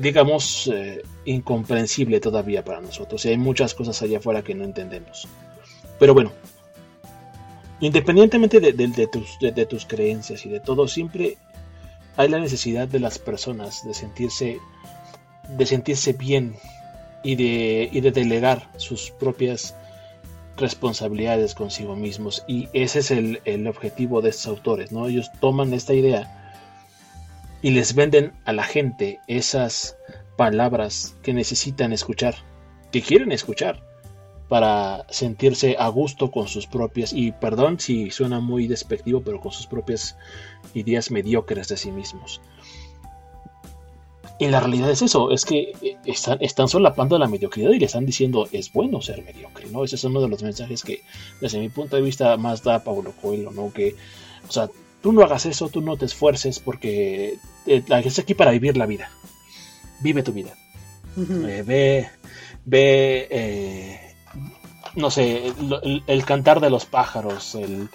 [0.00, 3.24] digamos, eh, incomprensible todavía para nosotros.
[3.24, 5.28] Y hay muchas cosas allá afuera que no entendemos.
[5.98, 6.32] Pero bueno,
[7.80, 11.36] independientemente de, tus, creencias y de todo, siempre
[12.16, 14.58] hay la necesidad de las personas de sentirse,
[15.48, 16.56] de sentirse bien
[17.22, 19.74] y de, y de delegar sus propias
[20.56, 22.44] responsabilidades consigo mismos.
[22.46, 25.08] Y ese es el, el objetivo de estos autores, ¿no?
[25.08, 26.43] Ellos toman esta idea
[27.64, 29.96] y les venden a la gente esas
[30.36, 32.34] palabras que necesitan escuchar,
[32.92, 33.82] que quieren escuchar
[34.50, 39.50] para sentirse a gusto con sus propias, y perdón si suena muy despectivo, pero con
[39.50, 40.18] sus propias
[40.74, 42.42] ideas mediocres de sí mismos.
[44.38, 45.72] Y la realidad es eso, es que
[46.04, 49.84] están, están solapando la mediocridad y le están diciendo es bueno ser mediocre, ¿no?
[49.84, 51.00] Ese es uno de los mensajes que
[51.40, 53.72] desde mi punto de vista más da Paulo Coelho, ¿no?
[53.72, 53.96] Que,
[54.46, 54.68] o sea,
[55.04, 57.36] tú no hagas eso, tú no te esfuerces porque
[57.66, 59.10] eh, estás aquí para vivir la vida.
[60.00, 60.54] Vive tu vida.
[61.18, 62.08] Eh, ve,
[62.64, 64.00] ve, eh,
[64.94, 65.52] no sé,
[66.06, 67.90] el, cantar de los pájaros, el,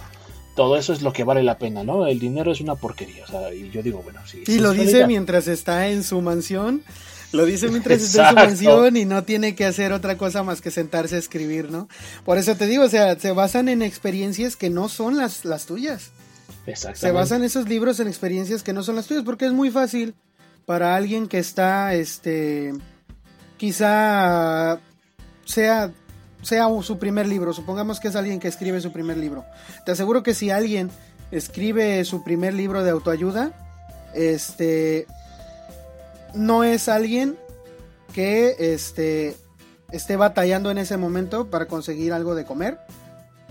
[0.56, 2.06] todo eso es lo que vale la pena, ¿no?
[2.06, 4.44] El dinero es una porquería, o sea, y yo digo, bueno, sí.
[4.46, 6.84] Y lo dice mientras está en su mansión
[7.32, 10.62] Lo dice mientras está en su mansión y no tiene que hacer otra cosa más
[10.62, 11.90] que sentarse a escribir, ¿no?
[12.24, 15.66] Por eso te digo, o sea, se basan en experiencias que no son las, las
[15.66, 16.12] tuyas.
[16.76, 20.16] Se basan esos libros en experiencias que no son las tuyas, porque es muy fácil
[20.66, 22.74] para alguien que está, este,
[23.58, 24.80] quizá
[25.46, 25.92] sea,
[26.44, 29.46] sea su primer libro, supongamos que es alguien que escribe su primer libro.
[29.86, 30.92] Te aseguro que si alguien
[31.32, 33.52] escribe su primer libro de autoayuda,
[34.14, 35.08] este,
[36.34, 37.38] no es alguien
[38.14, 39.36] que este,
[39.92, 42.80] esté batallando en ese momento para conseguir algo de comer.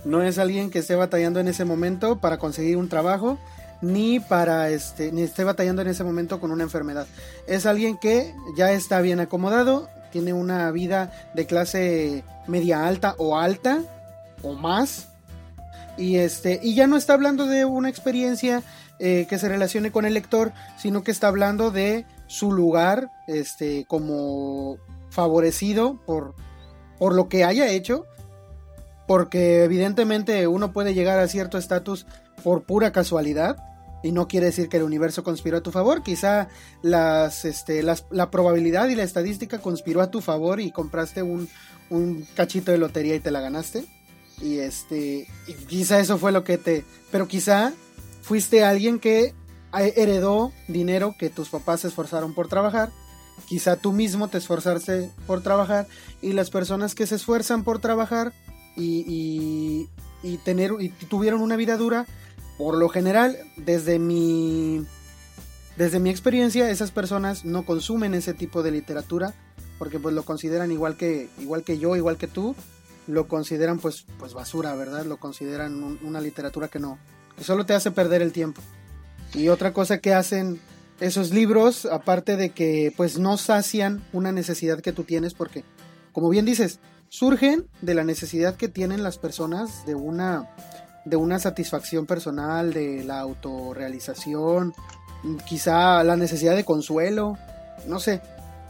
[0.04, 3.38] No es alguien que esté batallando en ese momento para conseguir un trabajo,
[3.80, 7.06] ni para este, ni esté batallando en ese momento con una enfermedad.
[7.46, 13.36] Es alguien que ya está bien acomodado, tiene una vida de clase media alta o
[13.36, 13.82] alta
[14.42, 15.08] o más.
[15.96, 18.62] Y este, y ya no está hablando de una experiencia
[19.00, 23.84] eh, que se relacione con el lector, sino que está hablando de su lugar este,
[23.86, 24.78] como
[25.10, 26.34] favorecido por,
[26.98, 28.06] por lo que haya hecho,
[29.08, 32.06] porque evidentemente uno puede llegar a cierto estatus
[32.44, 33.56] por pura casualidad,
[34.00, 36.46] y no quiere decir que el universo conspiró a tu favor, quizá
[36.82, 41.48] las, este, la probabilidad y la estadística conspiró a tu favor y compraste un,
[41.90, 43.84] un cachito de lotería y te la ganaste.
[44.40, 47.72] Y este, y quizá eso fue lo que te, pero quizá
[48.22, 49.34] fuiste alguien que
[49.72, 52.90] heredó dinero que tus papás se esforzaron por trabajar.
[53.48, 55.86] Quizá tú mismo te esforzaste por trabajar
[56.22, 58.32] y las personas que se esfuerzan por trabajar
[58.78, 59.88] y,
[60.22, 62.06] y, tener y tuvieron una vida dura,
[62.56, 64.84] por lo general, desde mi
[65.76, 69.34] desde mi experiencia, esas personas no consumen ese tipo de literatura
[69.78, 72.56] porque pues lo consideran igual que igual que yo, igual que tú,
[73.06, 75.04] lo consideran pues pues basura, ¿verdad?
[75.04, 76.98] Lo consideran una literatura que no
[77.36, 78.60] que solo te hace perder el tiempo.
[79.34, 80.60] Y otra cosa que hacen
[81.00, 85.64] esos libros, aparte de que pues no sacian una necesidad que tú tienes, porque
[86.12, 90.48] como bien dices, surgen de la necesidad que tienen las personas de una
[91.04, 94.74] de una satisfacción personal, de la autorrealización,
[95.46, 97.38] quizá la necesidad de consuelo,
[97.86, 98.20] no sé,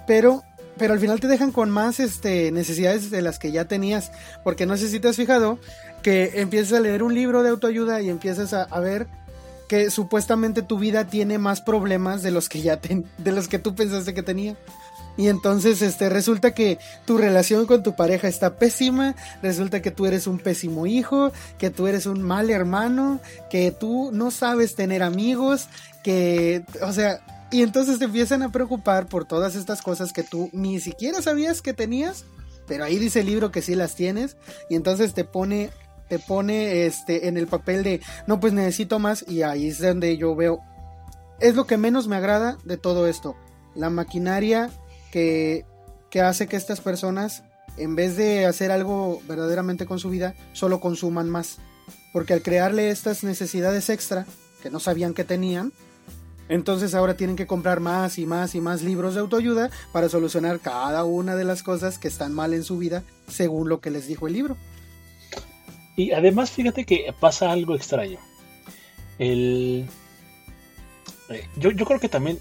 [0.07, 0.43] pero
[0.77, 4.13] pero al final te dejan con más este, necesidades de las que ya tenías,
[4.45, 5.59] porque no sé si te has fijado
[6.03, 9.09] que empiezas a leer un libro de autoayuda y empiezas a, a ver
[9.69, 13.75] que supuestamente tu vida tiene más problemas de los que ya de los que tú
[13.75, 14.57] pensaste que tenía.
[15.19, 20.07] Y entonces este resulta que tu relación con tu pareja está pésima, resulta que tú
[20.07, 25.03] eres un pésimo hijo, que tú eres un mal hermano, que tú no sabes tener
[25.03, 25.67] amigos,
[26.05, 30.51] que o sea, y entonces te empiezan a preocupar por todas estas cosas que tú
[30.53, 32.25] ni siquiera sabías que tenías,
[32.69, 34.37] pero ahí dice el libro que sí las tienes
[34.71, 35.71] y entonces te pone
[36.09, 40.17] te pone este en el papel de no pues necesito más y ahí es donde
[40.17, 40.61] yo veo
[41.41, 43.37] es lo que menos me agrada de todo esto
[43.75, 44.71] la maquinaria
[45.11, 45.65] que,
[46.11, 47.43] que hace que estas personas
[47.77, 51.59] en vez de hacer algo verdaderamente con su vida solo consuman más
[52.13, 54.27] porque al crearle estas necesidades extra
[54.63, 55.73] que no sabían que tenían
[56.49, 60.61] entonces ahora tienen que comprar más y más y más libros de autoayuda para solucionar
[60.61, 64.07] cada una de las cosas que están mal en su vida según lo que les
[64.07, 64.57] dijo el libro.
[65.97, 68.19] Y además, fíjate que pasa algo extraño.
[69.19, 69.87] El...
[71.29, 72.39] Eh, yo, creo que también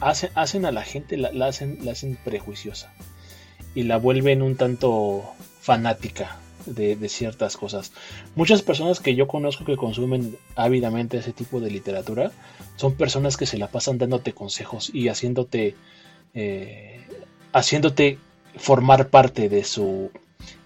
[0.00, 2.92] hacen, a la gente, la, hacen, la hacen prejuiciosa.
[3.74, 5.24] Y la vuelven un tanto
[5.60, 6.36] fanática
[6.66, 7.92] de, de, ciertas cosas.
[8.34, 12.32] Muchas personas que yo conozco que consumen ávidamente ese tipo de literatura
[12.76, 15.76] son personas que se la pasan dándote consejos y haciéndote,
[16.34, 17.00] eh,
[17.52, 18.18] haciéndote
[18.56, 20.10] formar parte de su,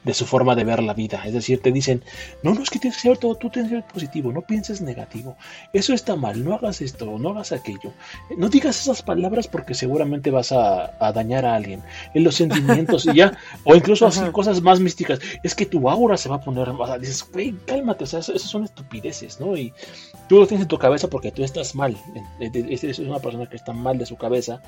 [0.04, 1.22] de su forma de ver la vida.
[1.24, 2.02] Es decir, te dicen,
[2.42, 4.80] no, no es que tienes que ser todo, tú tienes que ser positivo, no pienses
[4.80, 5.36] negativo,
[5.72, 7.92] eso está mal, no hagas esto, no hagas aquello.
[8.36, 11.82] No digas esas palabras porque seguramente vas a, dañar a alguien.
[12.14, 16.16] En los sentimientos y ya, o incluso así cosas más místicas, es que tu aura
[16.16, 19.56] se va a poner, o dices, güey, cálmate, o sea, esas son estupideces, ¿no?
[19.56, 19.72] Y
[20.28, 21.96] tú lo tienes en tu cabeza porque tú estás mal,
[22.40, 24.60] es una persona que está mal de su cabeza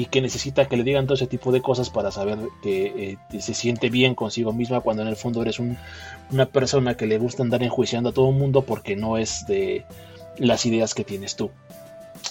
[0.00, 3.40] y que necesita que le digan todo ese tipo de cosas para saber que eh,
[3.40, 7.42] se siente bien consigo misma cuando en el fondo eres una persona que le gusta
[7.42, 9.84] andar enjuiciando a todo el mundo porque no es de
[10.38, 11.50] las ideas que tienes tú.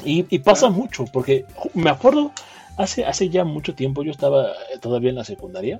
[0.04, 2.32] Y, pasa mucho, porque me acuerdo
[2.76, 4.48] hace, hace ya mucho tiempo, yo estaba
[4.82, 5.80] todavía en la secundaria,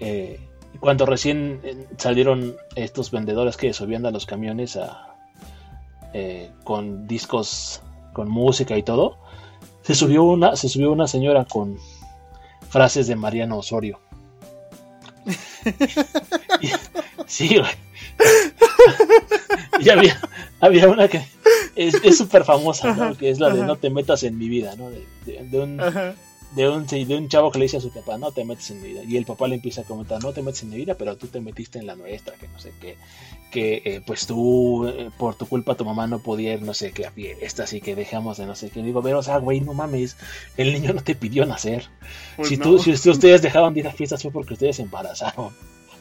[0.00, 0.40] eh,
[0.80, 5.14] cuando recién eh, salieron estos vendedores que subían a los camiones a,
[6.64, 7.82] con discos,
[8.14, 9.18] con música y todo,
[9.82, 11.78] se subió una, se subió una señora con
[12.68, 14.00] frases de Mariano Osorio.
[17.26, 17.70] sí, güey.
[19.80, 20.20] y había,
[20.60, 21.24] había una que
[21.76, 23.16] es súper famosa, ¿no?
[23.16, 24.90] que es la de no te metas en mi vida, ¿no?
[24.90, 25.80] De, un,
[26.54, 28.82] de un, de un chavo que le dice a su papá, no te metes en
[28.82, 29.02] mi vida.
[29.04, 31.26] Y el papá le empieza a comentar, no te metes en mi vida, pero tú
[31.26, 32.96] te metiste en la nuestra, que no sé qué.
[33.50, 36.92] Que eh, pues tú, eh, por tu culpa, tu mamá no podía ir, no sé
[36.92, 38.82] qué, a fiesta, así que dejamos de no sé qué.
[38.82, 40.16] digo, pero, o sea, güey, no mames,
[40.56, 41.88] el niño no te pidió nacer.
[42.36, 45.52] Pues si, tú, si ustedes dejaban de ir a fiestas fue porque ustedes se embarazaron.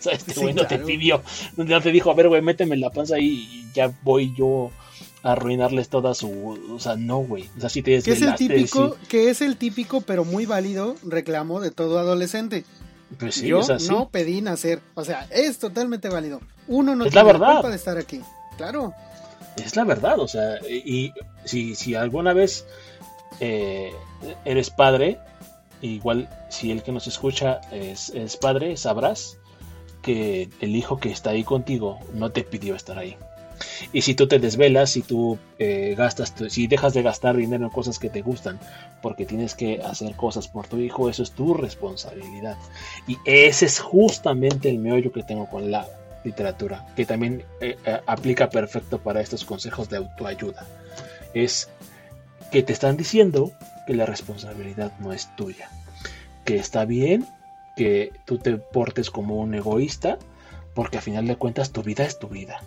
[0.02, 1.22] O sea, este güey no te pidió,
[1.56, 4.72] no te dijo, a ver, güey, méteme en la panza y ya voy yo
[5.24, 6.60] arruinarles toda su.
[6.72, 7.50] O sea, no, güey.
[7.58, 10.96] O sea, si te que es el típico, que es el típico, pero muy válido
[11.04, 12.66] reclamo de todo adolescente.
[13.20, 14.82] Pues sí, Yo no pedí nacer.
[14.96, 16.42] O sea, es totalmente válido.
[16.68, 18.22] Uno no tiene la, culpa de estar aquí.
[18.58, 18.94] Claro.
[19.58, 21.12] Es la verdad, o sea, y
[21.44, 22.66] si, si alguna vez
[23.42, 23.92] eh,
[24.46, 25.20] eres padre,
[25.82, 29.38] igual si el que nos escucha es, es padre, sabrás
[30.02, 33.18] que el hijo que está ahí contigo no te pidió estar ahí.
[33.94, 37.70] Y si tú te desvelas, si tú eh, gastas, si dejas de gastar dinero en
[37.70, 38.60] cosas que te gustan,
[39.02, 42.58] porque tienes que hacer cosas por tu hijo, eso es tu responsabilidad.
[43.08, 45.88] Y ese es justamente el meollo que tengo con la
[46.24, 50.66] literatura, que también eh, eh, aplica perfecto para estos consejos de autoayuda.
[51.34, 51.70] Es
[52.52, 53.52] que te están diciendo
[53.88, 55.70] que la responsabilidad no es tuya,
[56.46, 57.26] que está bien
[57.76, 60.20] que tú te portes como un egoísta,
[60.76, 62.62] porque a final de cuentas tu vida es tu vida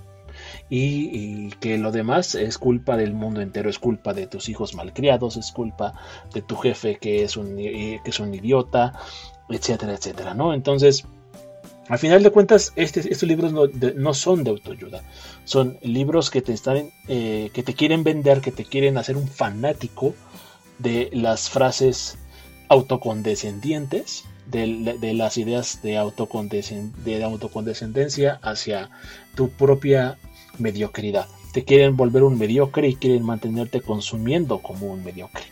[0.70, 5.36] y, que lo demás es culpa del mundo entero, es culpa de tus hijos malcriados,
[5.36, 5.94] es culpa
[6.32, 8.92] de tu jefe que es un, que es un idiota,
[9.48, 10.54] etcétera, etcétera, ¿no?
[10.54, 11.04] Entonces,
[11.88, 15.02] al final de cuentas, este, estos libros no, son de autoayuda,
[15.44, 19.28] son libros que te están, eh, que te quieren vender, que te quieren hacer un
[19.28, 20.14] fanático
[20.78, 22.16] de las frases
[22.68, 25.90] autocondescendientes de, las ideas de,
[27.04, 28.90] de autocondescendencia hacia
[29.34, 30.16] tu propia
[30.58, 31.26] mediocridad.
[31.52, 35.44] Te quieren volver un mediocre y quieren mantenerte consumiendo como un mediocre.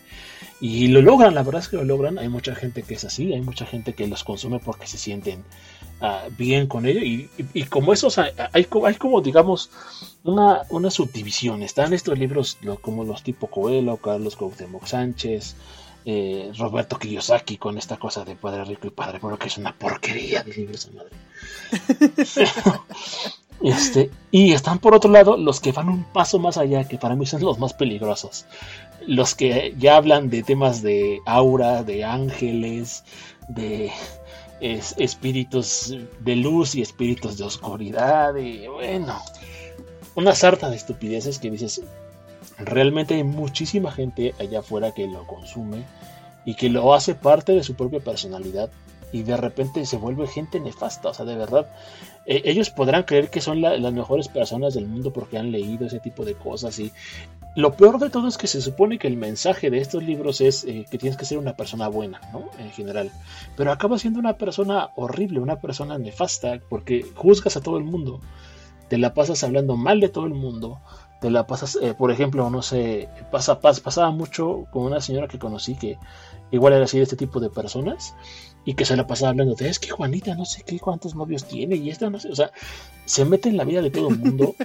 [0.60, 2.20] Y lo logran, la verdad es que lo logran.
[2.20, 5.42] Hay mucha gente que es así, hay mucha gente que los consume porque se sienten
[6.00, 7.00] ah, bien con ello.
[7.02, 9.70] Y, como esos, hay, hay, como, digamos,
[10.22, 11.64] una, una subdivisión.
[11.64, 15.56] Están estos libros como los tipo Coelho, Carlos Cuauhtémoc Sánchez,
[16.04, 19.76] eh, Roberto Kiyosaki con esta cosa de Padre Rico y Padre Bueno, que es una
[19.76, 21.10] porquería de libros, madre.
[23.62, 27.14] Este, y están por otro lado los que van un paso más allá, que para
[27.14, 28.46] mí son los más peligrosos.
[29.06, 33.04] Los que ya hablan de temas de aura, de ángeles,
[33.48, 33.92] de
[34.60, 38.36] espíritus de luz y espíritus de oscuridad.
[38.36, 39.20] Y bueno,
[40.14, 41.82] una sarta de estupideces que dices,
[42.58, 45.84] realmente hay muchísima gente allá afuera que lo consume
[46.44, 48.70] y que lo hace parte de su propia personalidad
[49.12, 51.66] y de repente se vuelve gente nefasta, o sea, de verdad,
[52.26, 56.00] eh, ellos podrán creer que son las mejores personas del mundo porque han leído ese
[56.00, 56.92] tipo de cosas y
[57.54, 60.64] lo peor de todo es que se supone que el mensaje de estos libros es
[60.64, 62.48] eh, que tienes que ser una persona buena, ¿no?
[62.58, 63.12] En general,
[63.56, 68.20] pero acaba siendo una persona horrible, una persona nefasta porque juzgas a todo el mundo,
[68.88, 70.80] te la pasas hablando mal de todo el mundo,
[71.20, 75.38] te la pasas, eh, por ejemplo, no sé, pasa, pasaba mucho con una señora que
[75.38, 75.98] conocí que
[76.50, 78.14] igual era así de este tipo de personas
[78.64, 81.46] y que se la pasaba hablando de es que Juanita no sé qué cuántos novios
[81.46, 82.50] tiene y esta no sé, o sea,
[83.04, 84.54] se mete en la vida de todo el mundo.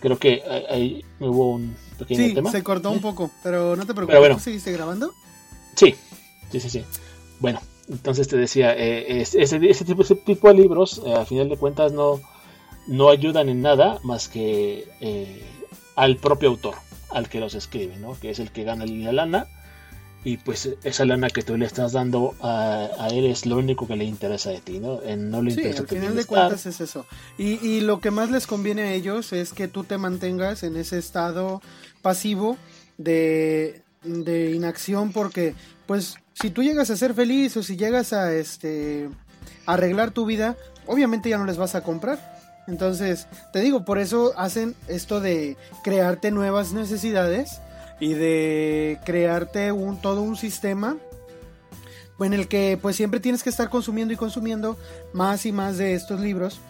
[0.00, 2.50] Creo que ahí hubo un pequeño tema.
[2.50, 4.20] Se cortó un poco, pero no te preocupes.
[4.20, 5.12] Pero ¿Seguiste grabando?
[5.76, 5.94] Sí,
[6.50, 6.84] sí, sí, sí.
[7.38, 11.48] Bueno, entonces te decía, eh, ese, ese, tipo, ese, tipo, de libros, eh, al final
[11.48, 12.20] de cuentas, no,
[12.88, 15.44] no ayudan en nada más que eh,
[15.94, 16.74] al propio autor
[17.12, 18.18] al que los escribe, ¿no?
[18.18, 19.46] Que es el que gana la lana.
[20.24, 23.96] Y pues esa lana que tú le estás dando a, él es lo único que
[23.96, 25.00] le interesa de ti, ¿no?
[25.16, 27.06] no le sí, al final de cuentas es eso.
[27.38, 30.76] Y, y lo que más les conviene a ellos es que tú te mantengas en
[30.76, 31.60] ese estado
[32.02, 32.56] pasivo
[32.98, 35.54] de, de inacción porque
[35.86, 39.08] pues si tú llegas a ser feliz o si llegas a este
[39.66, 42.41] arreglar tu vida, obviamente ya no les vas a comprar.
[42.66, 47.60] Entonces, te digo, por eso hacen esto de crearte nuevas necesidades
[47.98, 50.96] y de crearte un, todo un sistema
[52.24, 54.76] en el que pues siempre tienes que estar consumiendo y consumiendo
[55.12, 56.60] más y más de estos libros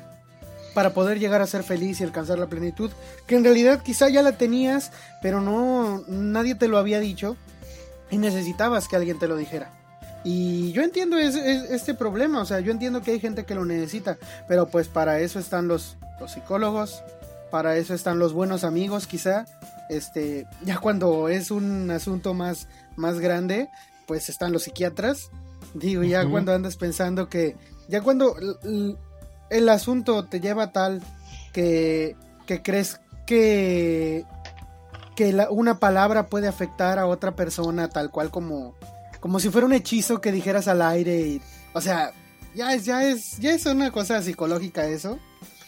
[0.75, 2.91] para poder llegar a ser feliz y alcanzar la plenitud,
[3.27, 4.91] que en realidad quizá ya la tenías,
[5.21, 7.37] pero no nadie te lo había dicho
[8.11, 9.82] y necesitabas que alguien te lo dijera.
[10.25, 14.19] Y yo entiendo este problema, o sea, yo entiendo que hay gente que lo necesita,
[14.47, 17.03] pero pues para eso están los, los psicólogos,
[17.51, 19.47] para eso están los buenos amigos quizá,
[19.89, 23.69] este, ya cuando es un asunto más, más grande,
[24.07, 25.31] pues están los psiquiatras,
[25.75, 27.57] digo, ya cuando andas pensando que,
[27.89, 28.37] ya cuando
[29.51, 31.03] el, asunto te lleva tal
[31.53, 32.17] que,
[32.47, 34.25] que crees que
[35.15, 38.75] que una palabra puede afectar a otra persona tal cual como,
[39.23, 41.21] como si fuera un hechizo que dijeras al aire.
[41.21, 41.41] Y,
[41.75, 42.13] o sea,
[42.57, 45.21] ya es, ya es, ya es una cosa psicológica eso,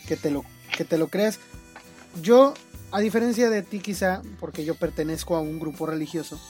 [0.08, 0.44] que te lo,
[0.76, 1.38] que te lo creas.
[2.20, 2.52] Yo,
[2.90, 6.40] a diferencia de ti quizá, porque yo pertenezco a un grupo religioso,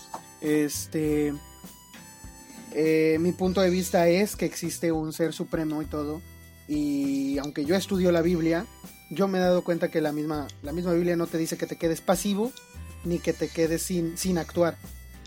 [0.40, 1.34] este,
[2.72, 6.22] eh, mi punto de vista es que existe un ser supremo y todo.
[6.68, 8.64] Y aunque yo estudio la Biblia,
[9.10, 11.66] yo me he dado cuenta que la misma, la misma Biblia no te dice que
[11.66, 12.50] te quedes pasivo
[13.04, 14.78] ni que te quedes sin, sin actuar.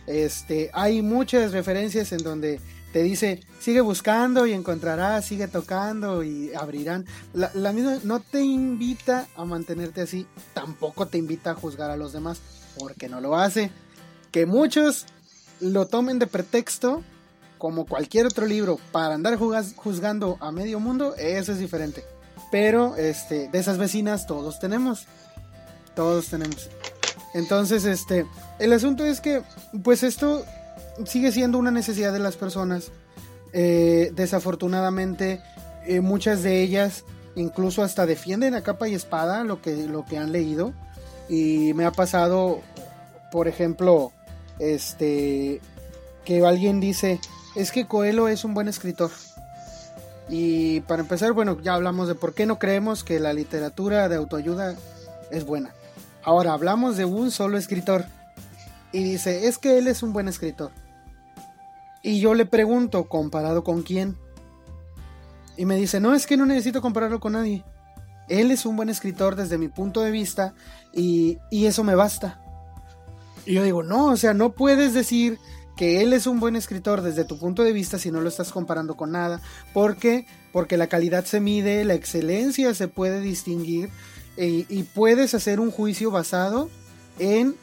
[0.07, 2.59] Este, hay muchas referencias en donde
[2.93, 7.05] te dice, sigue buscando y encontrarás, sigue tocando y abrirán.
[7.33, 12.13] La, misma no te invita a mantenerte así, tampoco te invita a juzgar a los
[12.13, 12.39] demás,
[12.79, 13.69] porque no lo hace.
[14.31, 15.05] Que muchos
[15.59, 17.03] lo tomen de pretexto,
[17.57, 22.03] como cualquier otro libro, para andar juzgando a medio mundo, eso es diferente.
[22.51, 25.05] Pero este, de esas vecinas todos tenemos.
[25.95, 26.69] Todos tenemos.
[27.37, 28.25] Entonces, este,
[28.57, 29.43] el asunto es que,
[29.83, 30.43] pues esto
[31.05, 32.91] sigue siendo una necesidad de las personas.
[33.53, 35.39] Eh, desafortunadamente,
[35.85, 37.03] eh, muchas de ellas
[37.35, 40.73] incluso hasta defienden a capa y espada lo que, lo que han leído.
[41.29, 42.61] Y me ha pasado,
[43.31, 44.11] por ejemplo,
[44.57, 45.61] este,
[46.25, 47.19] que alguien dice,
[47.55, 49.11] es que Coelho es un buen escritor.
[50.27, 54.15] Y para empezar, bueno, ya hablamos de por qué no creemos que la literatura de
[54.15, 54.75] autoayuda
[55.29, 55.75] es buena.
[56.23, 58.05] Ahora hablamos de un solo escritor.
[58.91, 60.71] Y dice, es que él es un buen escritor.
[62.01, 64.17] Y yo le pregunto, ¿comparado con quién?
[65.57, 67.63] Y me dice, no, es que no necesito compararlo con nadie.
[68.29, 70.53] Él es un buen escritor desde mi punto de vista
[70.93, 72.41] y, y eso me basta.
[73.45, 75.39] Y yo digo, no, o sea, no puedes decir
[75.77, 78.51] que él es un buen escritor desde tu punto de vista si no lo estás
[78.51, 79.39] comparando con nada.
[79.73, 80.25] ¿Por qué?
[80.51, 83.89] Porque la calidad se mide, la excelencia se puede distinguir
[84.37, 86.69] y, puedes hacer un juicio basado
[87.17, 87.55] en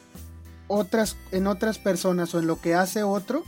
[0.67, 3.43] otras, en otras personas o en lo que hace otro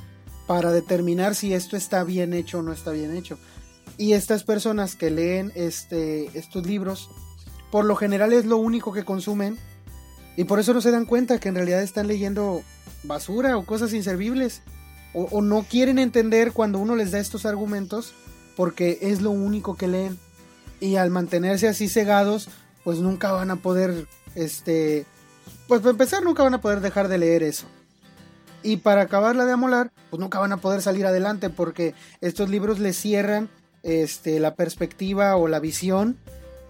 [0.45, 3.37] para determinar si esto está bien hecho o no está bien hecho.
[3.97, 7.09] Y estas personas que leen este, estos libros,
[7.69, 9.57] por lo general es lo único que consumen
[10.37, 12.61] y por eso no se dan cuenta que en realidad están leyendo
[13.03, 14.61] basura o cosas inservibles.
[15.13, 18.13] O, o, no quieren entender cuando uno les da estos argumentos
[18.55, 20.19] porque es lo único que leen.
[20.79, 22.49] Y al mantenerse así cegados,
[22.87, 25.05] pues nunca van a poder, este,
[25.67, 27.67] pues para empezar nunca van a poder dejar de leer eso.
[28.63, 32.79] Y para acabarla de amolar, pues nunca van a poder salir adelante porque estos libros
[32.79, 33.49] les cierran
[33.83, 36.17] este, la perspectiva o la visión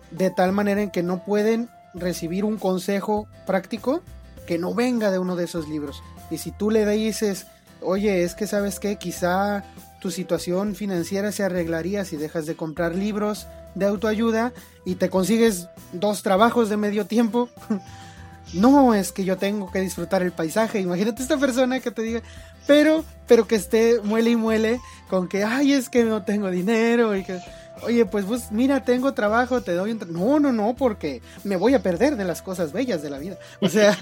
[0.09, 4.01] de tal manera en que no pueden recibir un consejo práctico
[4.47, 6.01] que no venga de uno de esos libros.
[6.31, 7.45] Y si tú le dices,
[7.79, 9.63] oye, es que sabes que quizá
[10.01, 13.45] tu situación financiera se arreglaría si dejas de comprar libros
[13.77, 14.53] de autoayuda
[14.85, 17.49] y te consigues dos trabajos de medio tiempo.
[18.53, 20.79] no es que yo tengo que disfrutar el paisaje.
[20.79, 22.21] Imagínate esta persona que te diga,
[22.65, 27.15] pero, pero que esté muele y muele con que, ay, es que no tengo dinero
[27.15, 27.39] y que,
[27.83, 31.73] oye, pues, pues mira, tengo trabajo, te doy un No, no, no, porque me voy
[31.73, 33.37] a perder de las cosas bellas de la vida.
[33.61, 33.97] O sea.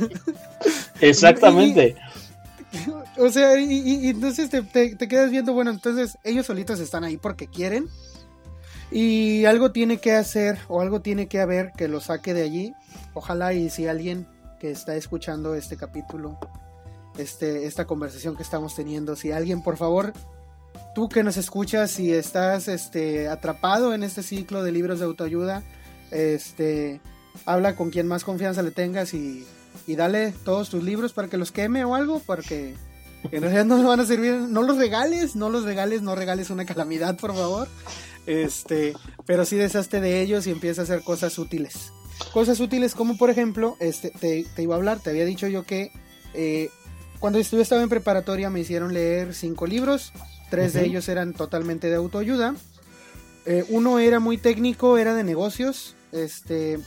[1.01, 1.95] Exactamente.
[3.17, 7.47] o sea, y, entonces te, te, quedas viendo, bueno, entonces ellos solitos están ahí porque
[7.47, 7.87] quieren
[8.91, 12.73] y algo tiene que hacer o algo tiene que haber que lo saque de allí.
[13.13, 14.27] Ojalá y si alguien
[14.59, 16.37] que está escuchando este capítulo,
[17.17, 20.13] este, esta conversación que estamos teniendo, si alguien por favor,
[20.93, 25.63] tú que nos escuchas, si estás este, atrapado en este ciclo de libros de autoayuda,
[26.11, 27.01] este,
[27.45, 29.45] habla con quien más confianza le tengas y,
[29.87, 32.75] y dale todos tus libros para que los queme o algo, porque
[33.31, 36.65] en realidad no van a servir, no los regales, no los regales, no regales una
[36.65, 37.67] calamidad, por favor.
[38.25, 38.93] Este,
[39.25, 41.91] pero sí deshazte de ellos y empieza a hacer cosas útiles.
[42.33, 45.91] Cosas útiles como por ejemplo, este, te, iba a hablar, te había dicho yo que
[46.33, 46.69] eh,
[47.19, 50.11] cuando estuve estaba en preparatoria me hicieron leer cinco libros,
[50.49, 52.55] tres de ellos eran totalmente de autoayuda.
[53.45, 55.95] Eh, uno era muy técnico, era de negocios.
[56.11, 56.79] Este,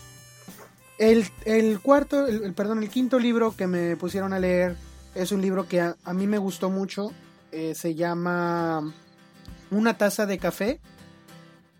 [0.98, 4.76] el, cuarto, el, perdón, el quinto libro que me pusieron a leer
[5.14, 7.12] es un libro que a, mí me gustó mucho.
[7.52, 8.92] Eh, se llama
[9.70, 10.80] Una taza de café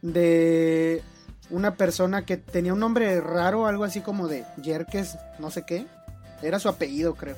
[0.03, 1.03] de
[1.51, 5.87] una persona que tenía un nombre raro, algo así como de Yerkes, no sé qué.
[6.43, 7.37] Era su apellido, creo.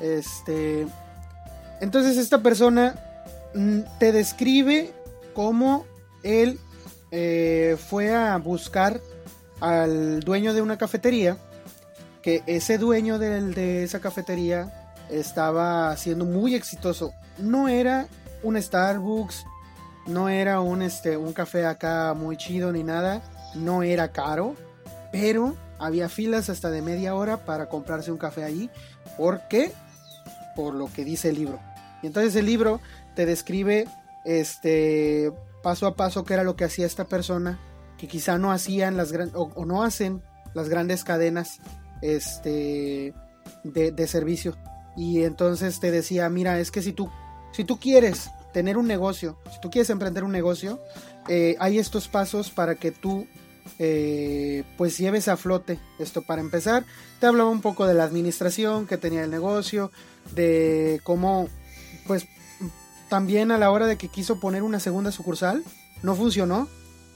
[0.00, 0.86] Este.
[1.80, 2.94] Entonces, esta persona
[3.54, 4.92] mm, te describe
[5.34, 5.84] cómo
[6.22, 6.58] él
[7.10, 9.00] eh, fue a buscar
[9.60, 11.36] al dueño de una cafetería.
[12.22, 17.12] Que ese dueño de esa cafetería estaba siendo muy exitoso.
[17.38, 18.08] No era
[18.42, 19.44] un Starbucks,
[20.06, 23.22] no era un, este, un café acá muy chido ni nada.
[23.54, 24.54] No era caro.
[25.12, 28.70] Pero había filas hasta de media hora para comprarse un café allí.
[29.16, 29.72] ¿Por qué?
[30.54, 31.60] Por lo que dice el libro.
[32.02, 32.80] Y entonces el libro
[33.14, 33.88] te describe
[34.24, 35.32] este
[35.62, 37.58] paso a paso qué era lo que hacía esta persona
[37.98, 40.22] que quizá no hacían las o, no hacen
[40.54, 41.60] las grandes cadenas
[42.02, 43.14] este
[43.64, 44.56] de, de, servicio
[44.96, 47.10] y entonces te decía mira es que si tú
[47.52, 50.80] si tú quieres tener un negocio si tú quieres emprender un negocio
[51.28, 53.26] eh, hay estos pasos para que tú
[53.78, 56.22] eh, pues lleves a flote esto.
[56.22, 56.86] Para empezar
[57.20, 59.92] te hablaba un poco de la administración que tenía el negocio
[60.34, 61.50] de cómo
[62.06, 62.28] pues
[63.10, 65.62] también a la hora de que quiso poner una segunda sucursal
[66.02, 66.66] no funcionó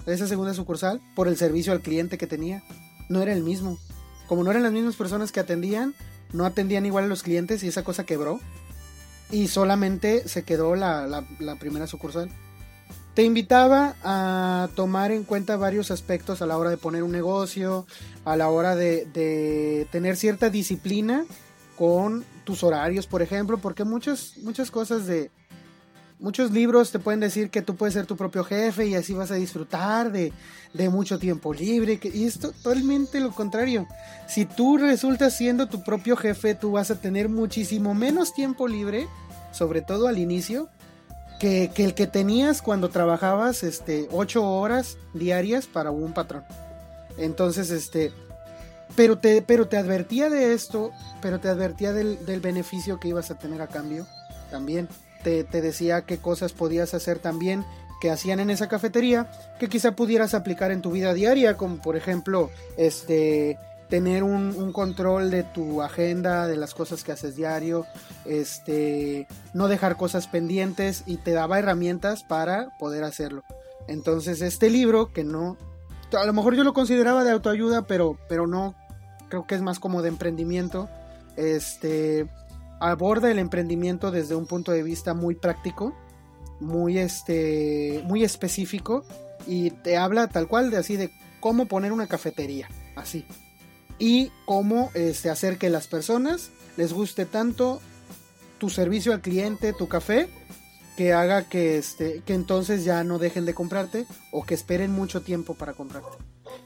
[0.04, 2.62] esa segunda sucursal por el servicio al cliente que tenía.
[3.08, 3.78] No era el mismo.
[4.28, 5.94] Como no eran las mismas personas que atendían
[6.34, 8.40] no atendían igual a los clientes y esa cosa quebró
[9.30, 11.24] y solamente se quedó la
[11.58, 12.30] primera sucursal.
[13.14, 17.84] Te invitaba a tomar en cuenta varios aspectos a la hora de poner un negocio,
[18.24, 21.24] a la hora de, tener cierta disciplina
[21.76, 25.30] con tus horarios, por ejemplo, porque muchas, muchas cosas de...
[26.20, 29.30] Muchos libros te pueden decir que tú puedes ser tu propio jefe y así vas
[29.30, 30.32] a disfrutar de,
[30.90, 31.98] mucho tiempo libre.
[32.02, 33.86] y es totalmente lo contrario.
[34.28, 39.08] Si tú resultas siendo tu propio jefe, tú vas a tener muchísimo menos tiempo libre,
[39.50, 40.68] sobre todo al inicio,
[41.40, 46.44] que, el que tenías cuando trabajabas este, ocho horas diarias para un patrón.
[47.16, 48.12] Entonces, este,
[48.94, 50.92] pero te, pero te advertía de esto,
[51.22, 54.06] pero te advertía del, beneficio que ibas a tener a cambio
[54.50, 54.86] también.
[55.22, 57.64] Te, decía qué cosas podías hacer también
[58.00, 61.96] que hacían en esa cafetería que quizá pudieras aplicar en tu vida diaria, como por
[61.96, 63.58] ejemplo, este,
[63.90, 67.84] tener un, control de tu agenda, de las cosas que haces diario,
[68.24, 73.42] este, no dejar cosas pendientes y te daba herramientas para poder hacerlo.
[73.88, 75.58] Entonces este libro, que no,
[76.16, 78.74] a lo mejor yo lo consideraba de autoayuda, pero, pero no,
[79.28, 80.88] creo que es más como de emprendimiento,
[81.36, 82.28] este,
[82.80, 85.94] aborda el emprendimiento desde un punto de vista muy práctico,
[86.58, 89.04] muy, este, muy específico
[89.46, 93.24] y te habla tal cual de así de cómo poner una cafetería, así
[94.00, 97.80] y cómo este, hacer que las personas les guste tanto
[98.58, 100.28] tu servicio al cliente, tu café,
[100.96, 105.20] que haga que, este, que entonces ya no dejen de comprarte o que esperen mucho
[105.20, 106.10] tiempo para comprarte.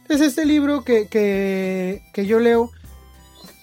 [0.03, 2.71] Entonces este libro que, que, que yo leo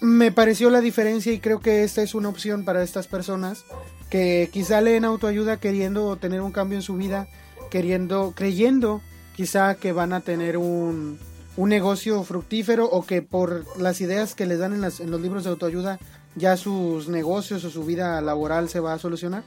[0.02, 3.66] me pareció la diferencia y creo que esta es una opción para estas personas
[4.10, 7.28] que quizá leen autoayuda queriendo tener un cambio en su vida,
[7.70, 9.02] queriendo, creyendo
[9.36, 11.20] quizá que van a tener un,
[11.56, 15.44] un negocio fructífero o que por las ideas que les dan en, en, los libros
[15.44, 16.00] de autoayuda
[16.36, 19.44] ya sus negocios o su vida laboral se va a solucionar.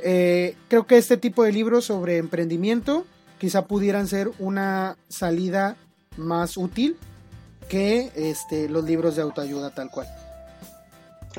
[0.00, 3.06] Eh, creo que este tipo de libros sobre emprendimiento
[3.38, 5.76] quizá pudieran ser una salida
[6.16, 6.96] más útil
[7.68, 10.06] que este, los libros de autoayuda tal cual.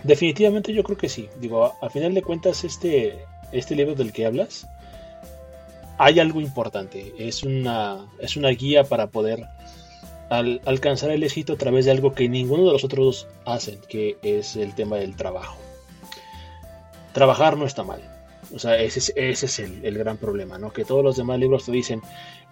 [0.03, 1.29] Definitivamente yo creo que sí.
[1.39, 4.67] Digo, a, final de cuentas este, este libro del que hablas
[5.97, 7.13] hay algo importante.
[7.17, 9.47] Es una, es una guía para poder
[10.29, 14.55] alcanzar el éxito a través de algo que ninguno de los otros hacen, que es
[14.55, 15.57] el tema del trabajo.
[17.13, 18.01] Trabajar no está mal.
[18.53, 20.73] O sea, ese es, el, gran problema, ¿no?
[20.73, 22.01] Que todos los demás libros te dicen,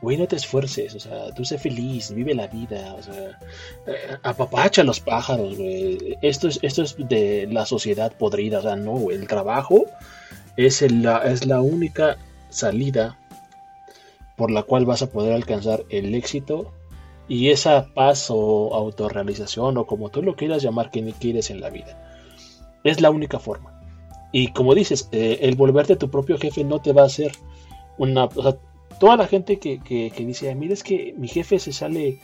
[0.02, 3.40] güey, no te esfuerces, o sea, tú sé feliz, vive la vida, o sea,
[3.88, 6.18] eh, apapacha a los pájaros, güey.
[6.22, 9.86] Esto es, esto es de la sociedad podrida, o sea, no, el trabajo
[10.58, 12.18] es, la, es la única
[12.50, 13.18] salida
[14.36, 16.72] por la cual vas a poder alcanzar el éxito
[17.28, 21.62] y esa paz o autorrealización o como tú lo quieras llamar que ni quieres en
[21.62, 21.98] la vida.
[22.84, 23.80] Es la única forma.
[24.32, 27.32] Y como dices, eh, el volverte tu propio jefe no te va a hacer
[27.98, 28.28] una...
[29.02, 32.20] toda la gente que, que, dice, mira, es que mi jefe se sale,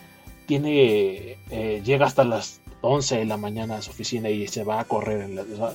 [0.45, 4.79] tiene, eh, llega hasta las 11 de la mañana a su oficina y se va
[4.79, 5.21] a correr.
[5.21, 5.73] En la,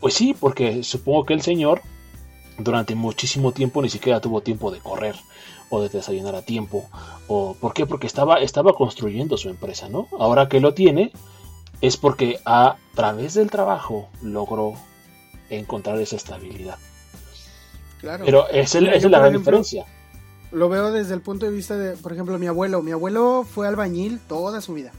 [0.00, 1.82] pues sí, porque supongo que el señor
[2.56, 5.14] durante muchísimo tiempo ni siquiera tuvo tiempo de correr
[5.68, 6.88] o de desayunar a tiempo.
[7.28, 7.84] O, ¿Por qué?
[7.84, 10.08] Porque estaba, estaba construyendo su empresa, ¿no?
[10.18, 11.12] Ahora que lo tiene,
[11.82, 14.72] es porque a través del trabajo logró
[15.50, 16.78] encontrar esa estabilidad.
[18.00, 18.24] Claro.
[18.24, 19.84] Pero esa es la gran diferencia.
[20.54, 22.80] Lo veo desde el punto de vista de, por ejemplo, mi abuelo.
[22.80, 24.92] Mi abuelo fue albañil toda su vida.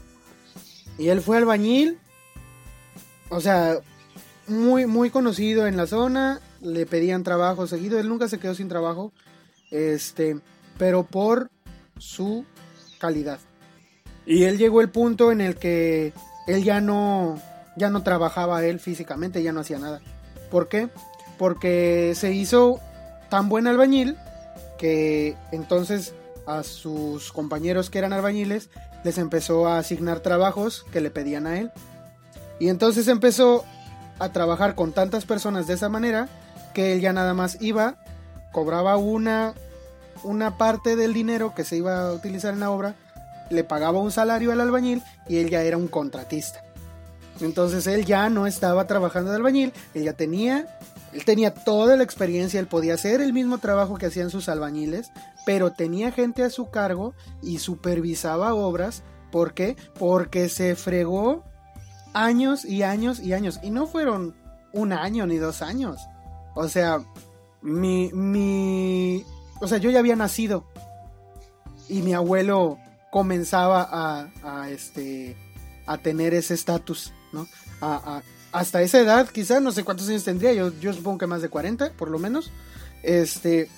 [0.98, 1.98] Y él fue albañil,
[3.30, 3.78] o sea,
[4.46, 6.40] muy, muy conocido en la zona.
[6.60, 7.98] Le pedían trabajo seguido.
[7.98, 9.12] Él nunca se quedó sin trabajo.
[9.70, 10.38] Este,
[10.76, 11.50] pero por
[11.96, 12.44] su
[12.98, 13.38] calidad.
[14.26, 16.12] Y él llegó el punto en el que
[16.46, 17.40] él ya no,
[17.78, 20.02] ya no trabajaba él físicamente, ya no hacía nada.
[20.50, 20.90] ¿Por qué?
[21.38, 22.78] Porque se hizo
[23.30, 24.18] tan buen albañil
[24.78, 26.14] que entonces
[26.46, 28.70] a sus compañeros que eran albañiles,
[29.04, 31.70] les empezó a asignar trabajos que le pedían a él.
[32.58, 33.64] Y entonces empezó
[34.18, 36.28] a trabajar con tantas personas de esa manera
[36.72, 37.96] que él ya nada más iba,
[38.52, 39.54] cobraba una,
[40.22, 42.94] una parte del dinero que se iba a utilizar en la obra,
[43.50, 46.62] le pagaba un salario al albañil y él ya era un contratista.
[47.40, 50.78] Entonces él ya no estaba trabajando de albañil, él ya tenía,
[51.16, 55.12] él tenía toda la experiencia, él podía hacer el mismo trabajo que hacían sus albañiles,
[55.46, 59.02] pero tenía gente a su cargo y supervisaba obras.
[59.32, 59.76] ¿Por qué?
[59.98, 61.42] Porque se fregó
[62.12, 63.60] años y años y años.
[63.62, 64.36] Y no fueron
[64.74, 66.02] un año ni dos años.
[66.54, 67.02] O sea,
[67.62, 69.24] mi, mi,
[69.62, 70.66] o sea, yo ya había nacido
[71.88, 72.76] y mi abuelo
[73.10, 75.34] comenzaba a, a este,
[75.86, 77.46] a tener ese estatus, ¿no?
[77.80, 78.20] A,
[78.56, 81.50] hasta esa edad, quizás, no sé cuántos años tendría, yo, yo supongo que más de
[81.50, 82.50] 40, por lo menos.
[83.02, 83.68] Este,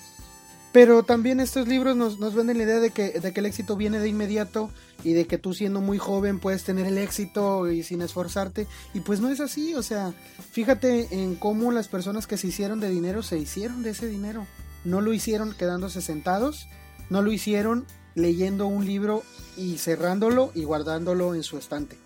[0.71, 3.75] pero también estos libros nos, nos venden la idea de que, de que el éxito
[3.75, 4.71] viene de inmediato
[5.03, 8.67] y de que tú siendo muy joven puedes tener el éxito y sin esforzarte.
[8.93, 10.13] Y pues no es así, o sea,
[10.51, 14.47] fíjate en cómo las personas que se hicieron de dinero se hicieron de ese dinero.
[14.85, 16.67] No lo hicieron quedándose sentados,
[17.09, 19.23] no lo hicieron leyendo un libro
[19.57, 21.97] y cerrándolo y guardándolo en su estante.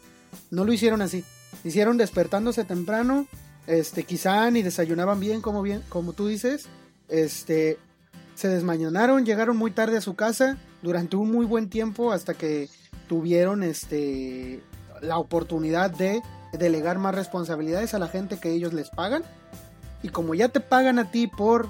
[0.50, 1.24] No lo hicieron así.
[1.64, 3.28] Hicieron despertándose temprano,
[3.68, 6.68] este, quizá ni desayunaban bien como bien, como tú dices,
[7.10, 7.78] este,
[8.36, 12.70] se desmañonaron, llegaron muy tarde a su casa durante un muy buen tiempo hasta que
[13.08, 14.62] tuvieron este
[15.02, 16.22] la oportunidad de
[16.54, 19.24] delegar más responsabilidades a la gente que ellos les pagan.
[20.02, 21.70] Y como ya te pagan a ti por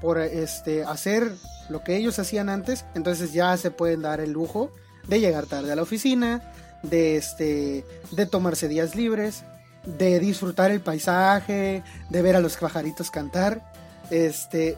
[0.00, 1.32] por este hacer
[1.70, 4.70] lo que ellos hacían antes, entonces ya se pueden dar el lujo
[5.08, 6.52] de llegar tarde a la oficina,
[6.84, 9.42] de este de tomarse días libres,
[9.84, 13.62] de disfrutar el paisaje, de ver a los pajaritos cantar,
[14.10, 14.76] este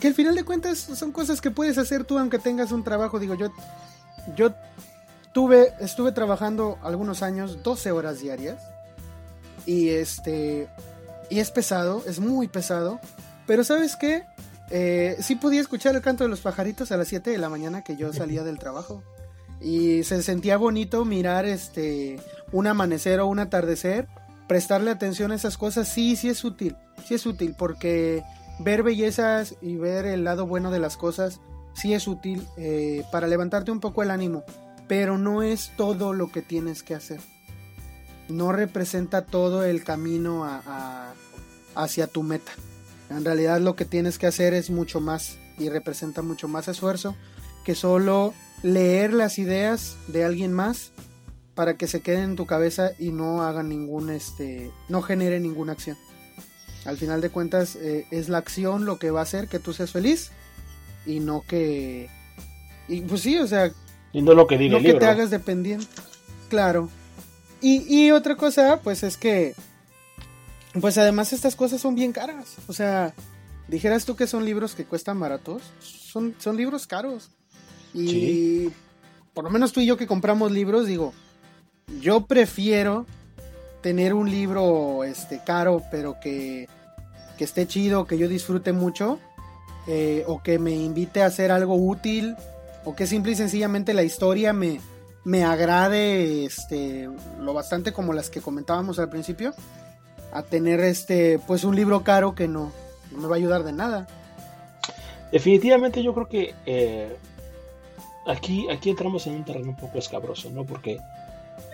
[0.00, 3.18] que al final de cuentas son cosas que puedes hacer tú aunque tengas un trabajo.
[3.18, 3.48] Digo, yo,
[4.36, 4.54] yo
[5.32, 8.62] tuve, estuve trabajando algunos años 12 horas diarias
[9.66, 10.68] y este,
[11.30, 13.00] y es pesado, es muy pesado,
[13.46, 14.24] pero ¿sabes qué?
[14.70, 17.82] Eh, sí podía escuchar el canto de los pajaritos a las 7 de la mañana
[17.82, 19.02] que yo salía del trabajo.
[19.60, 22.20] Y se sentía bonito mirar este
[22.52, 24.08] un amanecer o un atardecer,
[24.46, 28.22] prestarle atención a esas cosas, sí, sí es útil, sí es útil porque
[28.60, 31.40] ver bellezas y ver el lado bueno de las cosas
[31.74, 34.44] sí es útil eh, para levantarte un poco el ánimo,
[34.88, 37.20] pero no es todo lo que tienes que hacer.
[38.28, 40.46] No representa todo el camino
[41.74, 42.52] hacia tu meta.
[43.08, 47.16] En realidad lo que tienes que hacer es mucho más y representa mucho más esfuerzo
[47.64, 50.92] que solo leer las ideas de alguien más
[51.54, 55.72] para que se queden en tu cabeza y no hagan ningún este no genere ninguna
[55.72, 55.96] acción.
[56.84, 59.72] Al final de cuentas eh, es la acción lo que va a hacer que tú
[59.72, 60.30] seas feliz
[61.04, 62.08] y no que...
[62.86, 63.70] Y pues sí, o sea...
[64.12, 65.86] Y no lo que diga No que te hagas dependiente.
[66.48, 66.88] Claro.
[67.60, 69.54] Y, y otra cosa, pues es que...
[70.80, 72.56] Pues además estas cosas son bien caras.
[72.68, 73.14] O sea,
[73.68, 75.62] dijeras tú que son libros que cuestan baratos.
[75.80, 77.30] Son, son libros caros.
[77.94, 78.70] Y
[79.34, 81.12] por lo menos tú y yo que compramos libros, digo,
[82.00, 83.06] yo prefiero
[83.80, 86.68] tener un libro este caro, pero que,
[87.36, 89.18] que esté chido, que yo disfrute mucho,
[89.86, 92.36] eh, o que me invite a hacer algo útil,
[92.84, 94.80] o que simple y sencillamente la historia me,
[95.24, 97.08] me agrade este,
[97.40, 99.54] lo bastante como las que comentábamos al principio,
[100.32, 102.72] a tener este, pues un libro caro que no,
[103.16, 104.06] me va a ayudar de nada.
[105.32, 107.16] Definitivamente yo creo que eh,
[108.28, 110.64] aquí, aquí entramos en un terreno un poco escabroso, ¿no?
[110.64, 110.98] Porque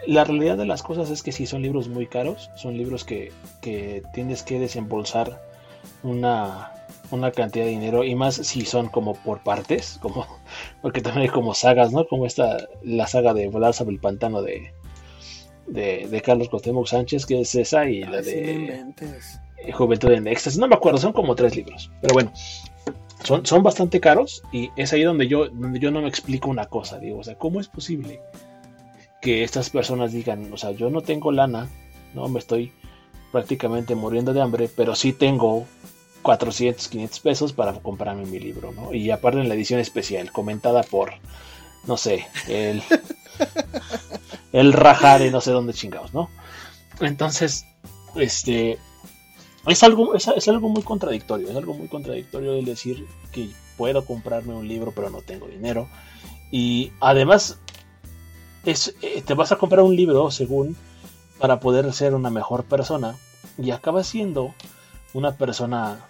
[0.06, 3.32] la realidad de las cosas es que si son libros muy caros, son libros que,
[4.14, 5.42] tienes que desembolsar
[6.02, 6.70] una,
[7.34, 10.26] cantidad de dinero y más si son como por partes, como
[10.82, 12.06] porque también hay como sagas, ¿no?
[12.06, 14.72] Como esta, la saga de Volar sobre el pantano de,
[15.66, 18.84] de, Carlos Cuauhtémoc Sánchez, que es esa, y la de
[19.72, 22.32] Juventud en Éxtasis, no me acuerdo, son como tres libros, pero bueno,
[23.24, 26.66] son, son bastante caros y es ahí donde yo, donde yo no me explico una
[26.66, 28.20] cosa, digo, o sea, ¿cómo es posible?
[29.24, 31.66] que estas personas digan, o sea, yo no tengo lana,
[32.12, 32.72] no me estoy
[33.32, 35.64] prácticamente muriendo de hambre, pero sí tengo
[36.20, 38.92] 400, 500 pesos para comprarme mi libro, ¿no?
[38.92, 41.14] Y aparte en la edición especial, comentada por,
[41.86, 42.82] no sé, el,
[44.52, 46.28] el rajar de no sé dónde chingados, ¿no?
[47.00, 47.64] Entonces,
[48.16, 48.76] este,
[49.66, 54.04] es algo, es, es, algo muy contradictorio, es algo muy contradictorio el decir que puedo
[54.04, 55.88] comprarme un libro pero no tengo dinero.
[56.50, 57.58] Y además
[58.64, 60.76] es, eh, te vas a comprar un libro, según,
[61.38, 63.16] para poder ser una mejor persona,
[63.58, 64.54] y acabas siendo
[65.12, 66.04] una persona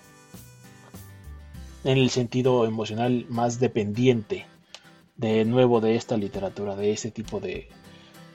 [1.84, 4.46] en el sentido emocional más dependiente
[5.16, 7.68] de nuevo de esta literatura, de ese tipo de,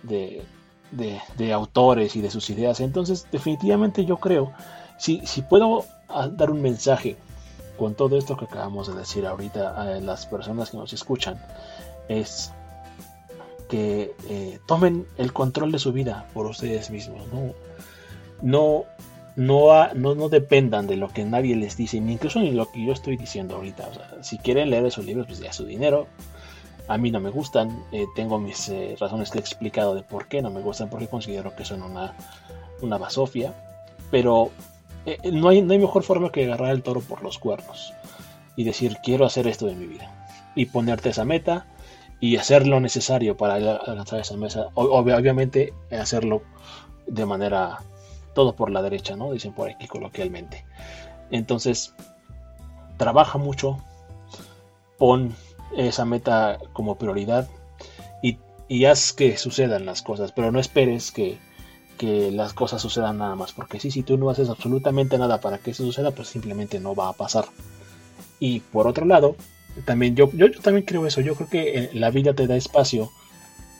[0.03, 0.43] de,
[0.91, 2.79] de, autores y de sus ideas.
[2.79, 4.51] Entonces, definitivamente yo creo,
[4.99, 7.15] si, si puedo ah, dar un mensaje
[7.79, 11.41] con todo esto que acabamos de decir ahorita a las personas que nos escuchan,
[12.09, 12.51] es
[13.69, 17.21] que eh, tomen el control de su vida por ustedes mismos.
[17.31, 17.53] No,
[18.41, 18.85] no,
[19.93, 22.91] no, no, dependan de lo que nadie les dice, ni incluso ni lo que yo
[22.91, 23.87] estoy diciendo ahorita.
[24.21, 26.07] si quieren leer esos libros, pues ya su dinero.
[26.89, 30.27] A mí no me gustan, eh, tengo mis eh, razones que he explicado de por
[30.27, 32.15] qué no me gustan, porque considero que son una,
[32.81, 33.53] una basofia.
[34.09, 34.49] Pero
[35.31, 37.93] no, hay, no hay mejor forma que agarrar el toro por los cuernos
[38.55, 40.27] y decir quiero hacer esto de mi vida.
[40.55, 41.67] Y ponerte esa meta
[42.19, 44.67] y hacer lo necesario para alcanzar esa mesa.
[44.73, 46.41] obviamente hacerlo
[47.07, 47.79] de manera
[48.33, 49.31] todo por la derecha, ¿no?
[49.31, 50.65] Dicen por aquí coloquialmente.
[51.31, 51.93] Entonces,
[52.97, 53.77] trabaja mucho,
[54.97, 55.35] pon
[55.75, 57.47] esa meta como prioridad
[58.21, 58.37] y,
[58.67, 61.37] y haz que sucedan las cosas, pero no esperes que,
[61.99, 65.57] que, las cosas sucedan nada más, porque si, si tú no haces absolutamente nada para
[65.59, 67.45] que eso suceda, pues simplemente no va a pasar.
[68.39, 69.35] Y por otro lado,
[69.85, 71.21] también yo, yo, también creo eso.
[71.21, 73.11] Yo creo que eh, la vida te da espacio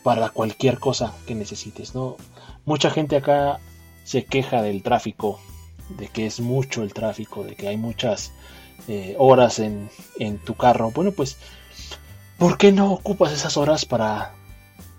[0.03, 2.17] para cualquier cosa que necesites, ¿no?
[2.65, 3.59] Mucha gente acá
[4.03, 5.39] se queja del tráfico,
[5.97, 8.31] de que es mucho el tráfico, de que hay muchas
[8.87, 9.89] eh, horas en,
[10.19, 10.91] en tu carro.
[10.91, 11.37] Bueno, pues,
[12.37, 14.33] ¿por qué no ocupas esas horas para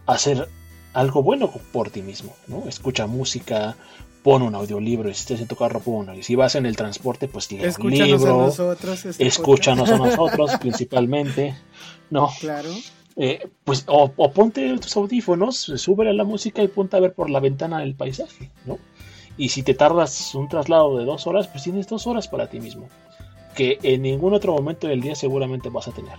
[0.07, 0.49] hacer
[0.93, 2.35] algo bueno por ti mismo?
[2.47, 2.69] ¿no?
[2.69, 3.77] Escucha música,
[4.23, 5.09] pon un audiolibro.
[5.11, 5.83] Y si estás en tu carro.
[6.17, 8.43] Y si vas en el transporte, pues lee un libro.
[8.43, 11.57] A nosotros, este escúchanos a nosotros principalmente.
[12.11, 12.31] No.
[12.41, 12.71] Claro.
[13.17, 17.41] Eh, pues, o, ponte tus audífonos, súbele la música y ponte a ver por la
[17.41, 18.79] ventana el paisaje, ¿no?
[19.37, 22.61] Y si te tardas un traslado de dos horas, pues tienes dos horas para ti
[22.61, 22.89] mismo.
[23.55, 26.19] Que en ningún otro momento del día seguramente vas a tener.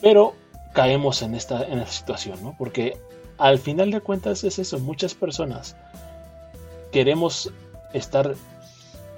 [0.00, 0.34] Pero
[0.74, 2.54] caemos en esta, en esta situación, ¿no?
[2.58, 2.98] Porque
[3.38, 4.78] al final de cuentas es eso.
[4.78, 5.76] Muchas personas
[6.92, 7.50] queremos
[7.92, 8.34] estar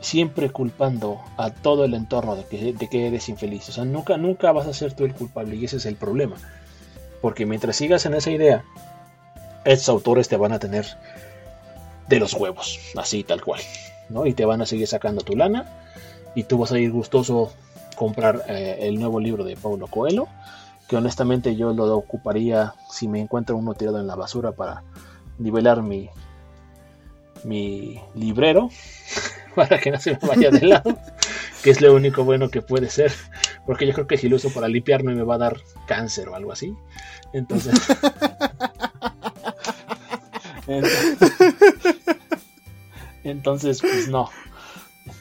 [0.01, 3.69] siempre culpando a todo el entorno de que, eres infeliz.
[3.69, 6.37] O sea, nunca, nunca vas a ser tú el culpable y ese es el problema.
[7.21, 8.65] Porque mientras sigas en esa idea,
[9.65, 10.87] estos autores te van a tener
[12.09, 13.61] de los huevos, así tal cual.
[14.09, 14.27] ¿no?
[14.27, 15.67] Y te van a seguir sacando tu lana
[16.35, 17.53] y tú vas a ir gustoso
[17.97, 20.29] comprar eh, el nuevo libro de Paulo Coelho,
[20.89, 24.83] que honestamente yo lo ocuparía si me encuentro uno tirado en la basura para
[25.39, 26.09] nivelar mi,
[27.45, 28.71] mi librero
[29.55, 30.99] para que no se me vaya de lado,
[31.63, 33.13] que es lo único bueno que puede ser,
[33.67, 35.57] porque yo creo que si lo uso para limpiarme me va a dar
[35.87, 36.75] cáncer o algo así.
[37.33, 37.75] Entonces,
[43.25, 44.29] entonces, pues no.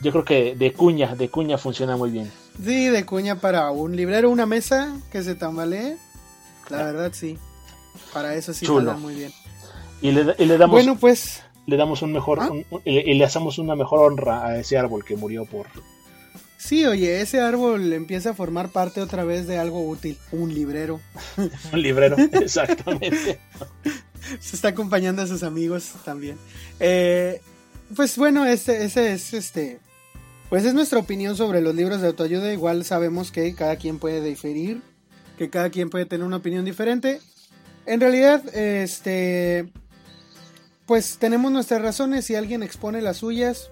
[0.02, 2.32] Yo creo que de cuña, de cuña funciona muy bien.
[2.64, 5.98] Sí, de cuña para un librero, una mesa que se tambalee.
[6.70, 7.38] La verdad sí.
[8.14, 8.94] Para eso sí Chulo.
[8.98, 9.32] muy bien.
[10.02, 12.50] Y le, y le damos Bueno, pues le damos un mejor ¿Ah?
[12.84, 15.68] y le hacemos una mejor honra a ese árbol que murió por
[16.58, 21.00] Sí, oye, ese árbol empieza a formar parte otra vez de algo útil, un librero.
[21.74, 23.40] un librero, exactamente.
[24.40, 26.40] Se está acompañando a sus amigos también.
[26.80, 27.40] Eh,
[27.96, 29.80] pues bueno, ese, ese es este.
[30.50, 32.54] Pues es nuestra opinión sobre los libros de autoayuda.
[32.54, 34.82] Igual sabemos que cada quien puede diferir,
[35.38, 37.20] que cada quien puede tener una opinión diferente.
[37.86, 39.72] En realidad, este
[40.86, 42.26] pues tenemos nuestras razones.
[42.26, 43.72] Si alguien expone las suyas,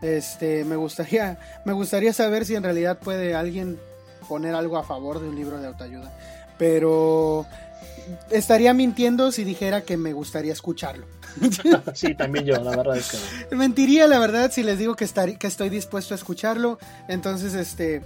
[0.00, 3.78] este, me gustaría, me gustaría saber si en realidad puede alguien
[4.28, 6.12] poner algo a favor de un libro de autoayuda.
[6.58, 7.46] Pero
[8.30, 11.06] estaría mintiendo si dijera que me gustaría escucharlo.
[11.94, 13.10] sí, también yo, la verdad es
[13.48, 15.06] que Mentiría, la verdad, si les digo que,
[15.38, 16.78] que estoy dispuesto a escucharlo.
[17.08, 18.02] Entonces, este,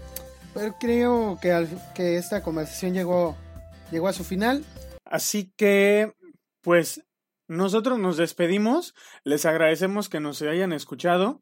[0.54, 3.36] pero creo que, que esta conversación llegó,
[3.90, 4.64] llegó a su final.
[5.04, 6.12] Así que,
[6.62, 7.02] pues
[7.48, 11.40] nosotros nos despedimos, les agradecemos que nos hayan escuchado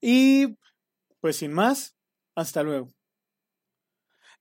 [0.00, 0.58] y
[1.20, 1.96] pues sin más,
[2.34, 2.95] hasta luego.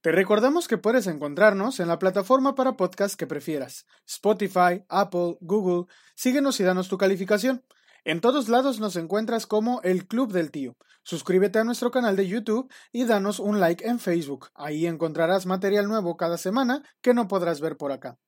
[0.06, 5.92] Te recordamos que puedes encontrarnos en la plataforma para podcast que prefieras, Spotify, Apple, Google,
[6.14, 7.64] síguenos y danos tu calificación.
[8.04, 10.78] En todos lados nos encuentras como el Club del Tío.
[11.02, 14.50] Suscríbete a nuestro canal de YouTube y danos un like en Facebook.
[14.54, 18.20] Ahí encontrarás material nuevo cada semana que no podrás ver por acá.